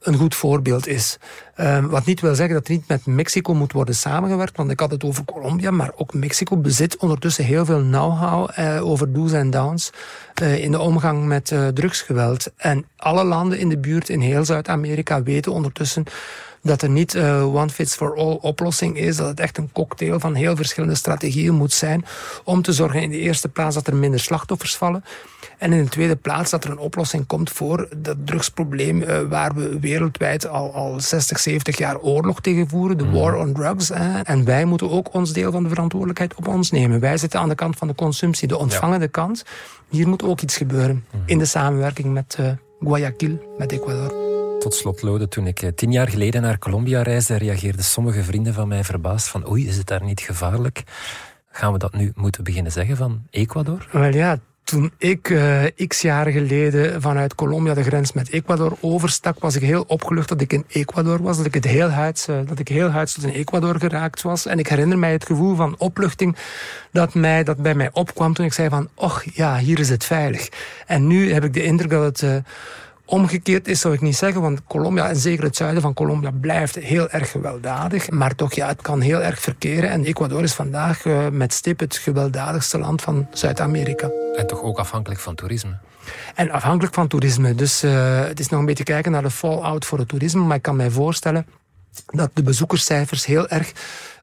een 0.00 0.14
goed 0.14 0.34
voorbeeld 0.34 0.86
is. 0.86 1.18
Uh, 1.56 1.84
wat 1.84 2.04
niet 2.04 2.20
wil 2.20 2.34
zeggen 2.34 2.54
dat 2.54 2.68
er 2.68 2.72
niet 2.72 2.88
met 2.88 3.06
Mexico 3.06 3.54
moet 3.54 3.72
worden 3.72 3.94
samengewerkt, 3.94 4.56
want 4.56 4.70
ik 4.70 4.80
had 4.80 4.90
het 4.90 5.04
over 5.04 5.24
Colombia, 5.24 5.70
maar 5.70 5.92
ook 5.96 6.14
Mexico 6.14 6.56
bezit 6.56 6.96
ondertussen 6.96 7.44
heel 7.44 7.64
veel 7.64 7.80
know-how 7.80 8.50
uh, 8.58 8.86
over 8.86 9.12
do's 9.12 9.32
en 9.32 9.50
downs 9.50 9.90
uh, 10.42 10.64
in 10.64 10.70
de 10.70 10.80
omgang 10.80 11.26
met 11.26 11.54
drugsgeweld. 11.74 12.52
En 12.56 12.86
alle 12.96 13.24
landen 13.24 13.58
in 13.58 13.68
de 13.68 13.78
buurt 13.78 14.08
in 14.08 14.20
heel 14.20 14.44
Zuid-Amerika 14.44 15.22
weten 15.22 15.52
ondertussen 15.52 16.04
dat 16.62 16.82
er 16.82 16.90
niet 16.90 17.14
uh, 17.14 17.54
one 17.54 17.68
fits 17.68 17.94
for 17.94 18.16
all 18.16 18.38
oplossing 18.40 18.96
is. 18.96 19.16
Dat 19.16 19.28
het 19.28 19.40
echt 19.40 19.58
een 19.58 19.72
cocktail 19.72 20.20
van 20.20 20.34
heel 20.34 20.56
verschillende 20.56 20.94
strategieën 20.94 21.54
moet 21.54 21.72
zijn 21.72 22.04
om 22.44 22.62
te 22.62 22.72
zorgen 22.72 23.02
in 23.02 23.10
de 23.10 23.18
eerste 23.18 23.48
plaats 23.48 23.74
dat 23.74 23.86
er 23.86 23.96
minder 23.96 24.20
slachtoffers 24.20 24.76
vallen. 24.76 25.04
En 25.58 25.72
in 25.72 25.84
de 25.84 25.90
tweede 25.90 26.16
plaats 26.16 26.50
dat 26.50 26.64
er 26.64 26.70
een 26.70 26.78
oplossing 26.78 27.26
komt 27.26 27.50
voor 27.50 27.88
dat 27.96 28.16
drugsprobleem 28.24 29.02
uh, 29.02 29.20
waar 29.28 29.54
we 29.54 29.78
wereldwijd 29.80 30.48
al, 30.48 30.74
al 30.74 31.00
60, 31.00 31.38
70 31.38 31.78
jaar 31.78 31.98
oorlog 31.98 32.40
tegen 32.40 32.68
voeren. 32.68 32.98
De 32.98 33.10
war 33.10 33.36
on 33.36 33.52
drugs. 33.52 33.90
En 34.22 34.44
wij 34.44 34.64
moeten 34.64 34.90
ook 34.90 35.14
ons 35.14 35.32
deel 35.32 35.52
van 35.52 35.62
de 35.62 35.68
verantwoordelijkheid 35.68 36.34
op 36.34 36.48
ons 36.48 36.70
nemen. 36.70 37.00
Wij 37.00 37.16
zitten 37.16 37.40
aan 37.40 37.48
de 37.48 37.54
kant 37.54 37.76
van 37.76 37.88
de 37.88 37.94
consumptie, 37.94 38.48
de 38.48 38.58
ontvangende 38.58 39.04
ja. 39.04 39.10
kant. 39.10 39.44
Hier 39.88 40.08
moet 40.08 40.22
ook 40.22 40.40
iets 40.40 40.56
gebeuren 40.56 41.04
in 41.26 41.38
de 41.38 41.44
samenwerking 41.44 42.12
met 42.12 42.36
uh, 42.40 42.50
Guayaquil, 42.80 43.54
met 43.58 43.72
Ecuador. 43.72 44.29
Tot 44.60 44.74
slot, 44.74 45.02
Lode, 45.02 45.28
toen 45.28 45.46
ik 45.46 45.72
tien 45.74 45.92
jaar 45.92 46.08
geleden 46.08 46.42
naar 46.42 46.58
Colombia 46.58 47.02
reisde, 47.02 47.36
reageerden 47.36 47.84
sommige 47.84 48.22
vrienden 48.22 48.54
van 48.54 48.68
mij 48.68 48.84
verbaasd 48.84 49.28
van 49.28 49.50
oei, 49.50 49.68
is 49.68 49.76
het 49.76 49.86
daar 49.86 50.04
niet 50.04 50.20
gevaarlijk? 50.20 50.82
Gaan 51.50 51.72
we 51.72 51.78
dat 51.78 51.92
nu 51.92 52.12
moeten 52.14 52.44
beginnen 52.44 52.72
zeggen 52.72 52.96
van 52.96 53.22
Ecuador? 53.30 53.88
Wel 53.92 54.14
ja, 54.14 54.38
toen 54.64 54.92
ik 54.98 55.28
uh, 55.28 55.62
x 55.86 56.00
jaren 56.00 56.32
geleden 56.32 57.02
vanuit 57.02 57.34
Colombia 57.34 57.74
de 57.74 57.82
grens 57.82 58.12
met 58.12 58.30
Ecuador 58.30 58.76
overstak, 58.80 59.38
was 59.38 59.56
ik 59.56 59.62
heel 59.62 59.84
opgelucht 59.86 60.28
dat 60.28 60.40
ik 60.40 60.52
in 60.52 60.64
Ecuador 60.68 61.22
was. 61.22 61.36
Dat 61.36 61.46
ik, 61.46 61.54
het 61.54 61.64
heel 61.64 61.88
huids, 61.88 62.28
uh, 62.28 62.38
dat 62.46 62.58
ik 62.58 62.68
heel 62.68 62.88
huids 62.88 63.14
tot 63.14 63.24
in 63.24 63.32
Ecuador 63.32 63.78
geraakt 63.78 64.22
was. 64.22 64.46
En 64.46 64.58
ik 64.58 64.68
herinner 64.68 64.98
mij 64.98 65.12
het 65.12 65.26
gevoel 65.26 65.56
van 65.56 65.74
opluchting 65.78 66.36
dat, 66.92 67.14
mij, 67.14 67.44
dat 67.44 67.56
bij 67.56 67.74
mij 67.74 67.90
opkwam 67.92 68.34
toen 68.34 68.46
ik 68.46 68.52
zei 68.52 68.68
van, 68.68 68.88
och 68.94 69.24
ja, 69.34 69.58
hier 69.58 69.78
is 69.78 69.88
het 69.88 70.04
veilig. 70.04 70.48
En 70.86 71.06
nu 71.06 71.32
heb 71.32 71.44
ik 71.44 71.54
de 71.54 71.62
indruk 71.64 71.90
dat 71.90 72.20
het... 72.20 72.42
Omgekeerd 73.10 73.68
is, 73.68 73.80
zou 73.80 73.94
ik 73.94 74.00
niet 74.00 74.16
zeggen, 74.16 74.40
want 74.40 74.60
Colombia, 74.64 75.08
en 75.08 75.16
zeker 75.16 75.44
het 75.44 75.56
zuiden 75.56 75.82
van 75.82 75.94
Colombia, 75.94 76.30
blijft 76.30 76.74
heel 76.74 77.08
erg 77.10 77.30
gewelddadig. 77.30 78.10
Maar 78.10 78.34
toch, 78.34 78.52
ja, 78.52 78.66
het 78.66 78.82
kan 78.82 79.00
heel 79.00 79.22
erg 79.22 79.40
verkeren. 79.40 79.90
En 79.90 80.04
Ecuador 80.04 80.42
is 80.42 80.54
vandaag 80.54 81.04
uh, 81.04 81.28
met 81.28 81.52
stip 81.52 81.80
het 81.80 81.96
gewelddadigste 81.96 82.78
land 82.78 83.02
van 83.02 83.26
Zuid-Amerika. 83.32 84.10
En 84.36 84.46
toch 84.46 84.62
ook 84.62 84.78
afhankelijk 84.78 85.20
van 85.20 85.34
toerisme. 85.34 85.76
En 86.34 86.50
afhankelijk 86.50 86.94
van 86.94 87.08
toerisme. 87.08 87.54
Dus 87.54 87.84
uh, 87.84 88.24
het 88.24 88.40
is 88.40 88.48
nog 88.48 88.60
een 88.60 88.66
beetje 88.66 88.84
kijken 88.84 89.12
naar 89.12 89.22
de 89.22 89.30
fallout 89.30 89.84
voor 89.84 89.98
het 89.98 90.08
toerisme. 90.08 90.40
Maar 90.40 90.56
ik 90.56 90.62
kan 90.62 90.76
mij 90.76 90.90
voorstellen 90.90 91.46
dat 92.06 92.30
de 92.34 92.42
bezoekerscijfers 92.42 93.26
heel 93.26 93.48
erg 93.48 93.72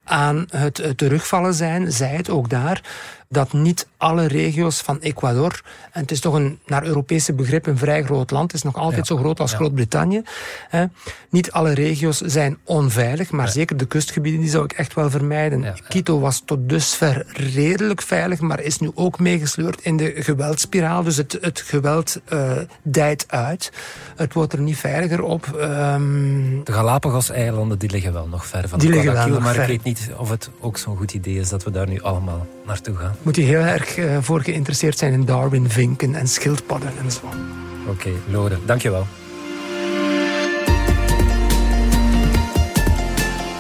aan 0.04 0.46
het 0.50 0.94
terugvallen 0.96 1.54
zijn, 1.54 1.92
zij 1.92 2.16
het 2.16 2.30
ook 2.30 2.50
daar, 2.50 2.82
dat 3.30 3.54
niet 3.54 3.88
alle 3.98 4.26
regio's 4.28 4.82
van 4.82 5.00
Ecuador, 5.00 5.62
en 5.92 6.02
het 6.02 6.12
is 6.12 6.20
toch 6.20 6.34
een 6.34 6.60
naar 6.66 6.84
Europese 6.84 7.34
begrip 7.34 7.66
een 7.66 7.78
vrij 7.78 8.04
groot 8.04 8.32
land, 8.32 8.52
het 8.52 8.54
is 8.54 8.64
nog 8.64 8.76
altijd 8.76 9.08
ja. 9.08 9.16
zo 9.16 9.22
groot 9.22 9.40
als 9.40 9.52
ja. 9.52 9.58
Groot-Brittannië, 9.58 10.22
niet 11.30 11.52
alle 11.52 11.74
regio's 11.74 12.18
zijn 12.18 12.58
onveilig, 12.64 13.32
maar 13.32 13.46
ja. 13.46 13.52
zeker 13.52 13.78
de 13.78 13.86
kustgebieden 13.86 14.42
die 14.42 14.50
zou 14.50 14.64
ik 14.64 14.72
echt 14.72 14.94
wel 14.94 15.10
vermijden. 15.10 15.76
Quito 15.88 16.20
was 16.20 16.42
tot 16.46 16.70
dusver 16.70 17.26
redelijk 17.34 18.02
veilig, 18.02 18.40
maar 18.40 18.62
is 18.62 18.80
nu 18.80 18.92
ook 18.94 19.20
meegesleurd 19.20 19.82
in 19.82 19.98
de 19.98 20.14
geweldspiraal, 20.16 21.04
dus 21.04 21.18
het, 21.18 21.38
het 21.42 21.60
geweld 21.60 22.20
uh, 22.34 22.52
dijt 22.82 23.26
uit. 23.28 23.72
Het 24.16 24.34
wordt 24.34 24.54
er 24.54 24.60
niet 24.60 24.78
veiliger 24.78 25.22
op. 25.22 25.60
Um... 25.62 26.64
De 26.64 26.72
Galapagos-eilanden 26.72 27.80
die 27.80 27.90
liggen 27.90 28.14
wel 28.14 28.28
nog 28.28 28.46
ver 28.46 28.70
van 28.70 28.80
die 28.80 28.90
de 28.90 28.96
liggen 28.96 29.14
wel 29.14 29.28
nog 29.28 29.40
maar 29.40 29.54
ver. 29.54 29.64
ik 29.64 29.70
weet 29.70 29.84
niet 29.84 30.10
of 30.18 30.30
het 30.30 30.50
ook 30.60 30.78
zo'n 30.78 30.98
goed 30.98 31.14
idee 31.14 31.40
is 31.40 31.50
dat 31.50 31.64
we 31.64 31.72
daar 31.72 31.88
nu 31.88 32.02
allemaal 32.02 32.48
naartoe 32.66 32.96
gaan. 32.96 33.16
Moet 33.22 33.36
je 33.36 33.42
heel 33.42 33.60
erg 33.60 33.98
uh, 33.98 34.18
voor 34.22 34.42
geïnteresseerd 34.42 34.98
zijn 34.98 35.14
in 35.14 35.26
Darwin, 35.26 35.70
vinken 35.70 36.16
en 36.16 36.28
schildpadden 36.28 36.92
en 37.04 37.12
zo. 37.12 37.26
Oké, 37.26 37.90
okay, 37.90 38.14
Lode, 38.32 38.58
dankjewel. 38.66 39.08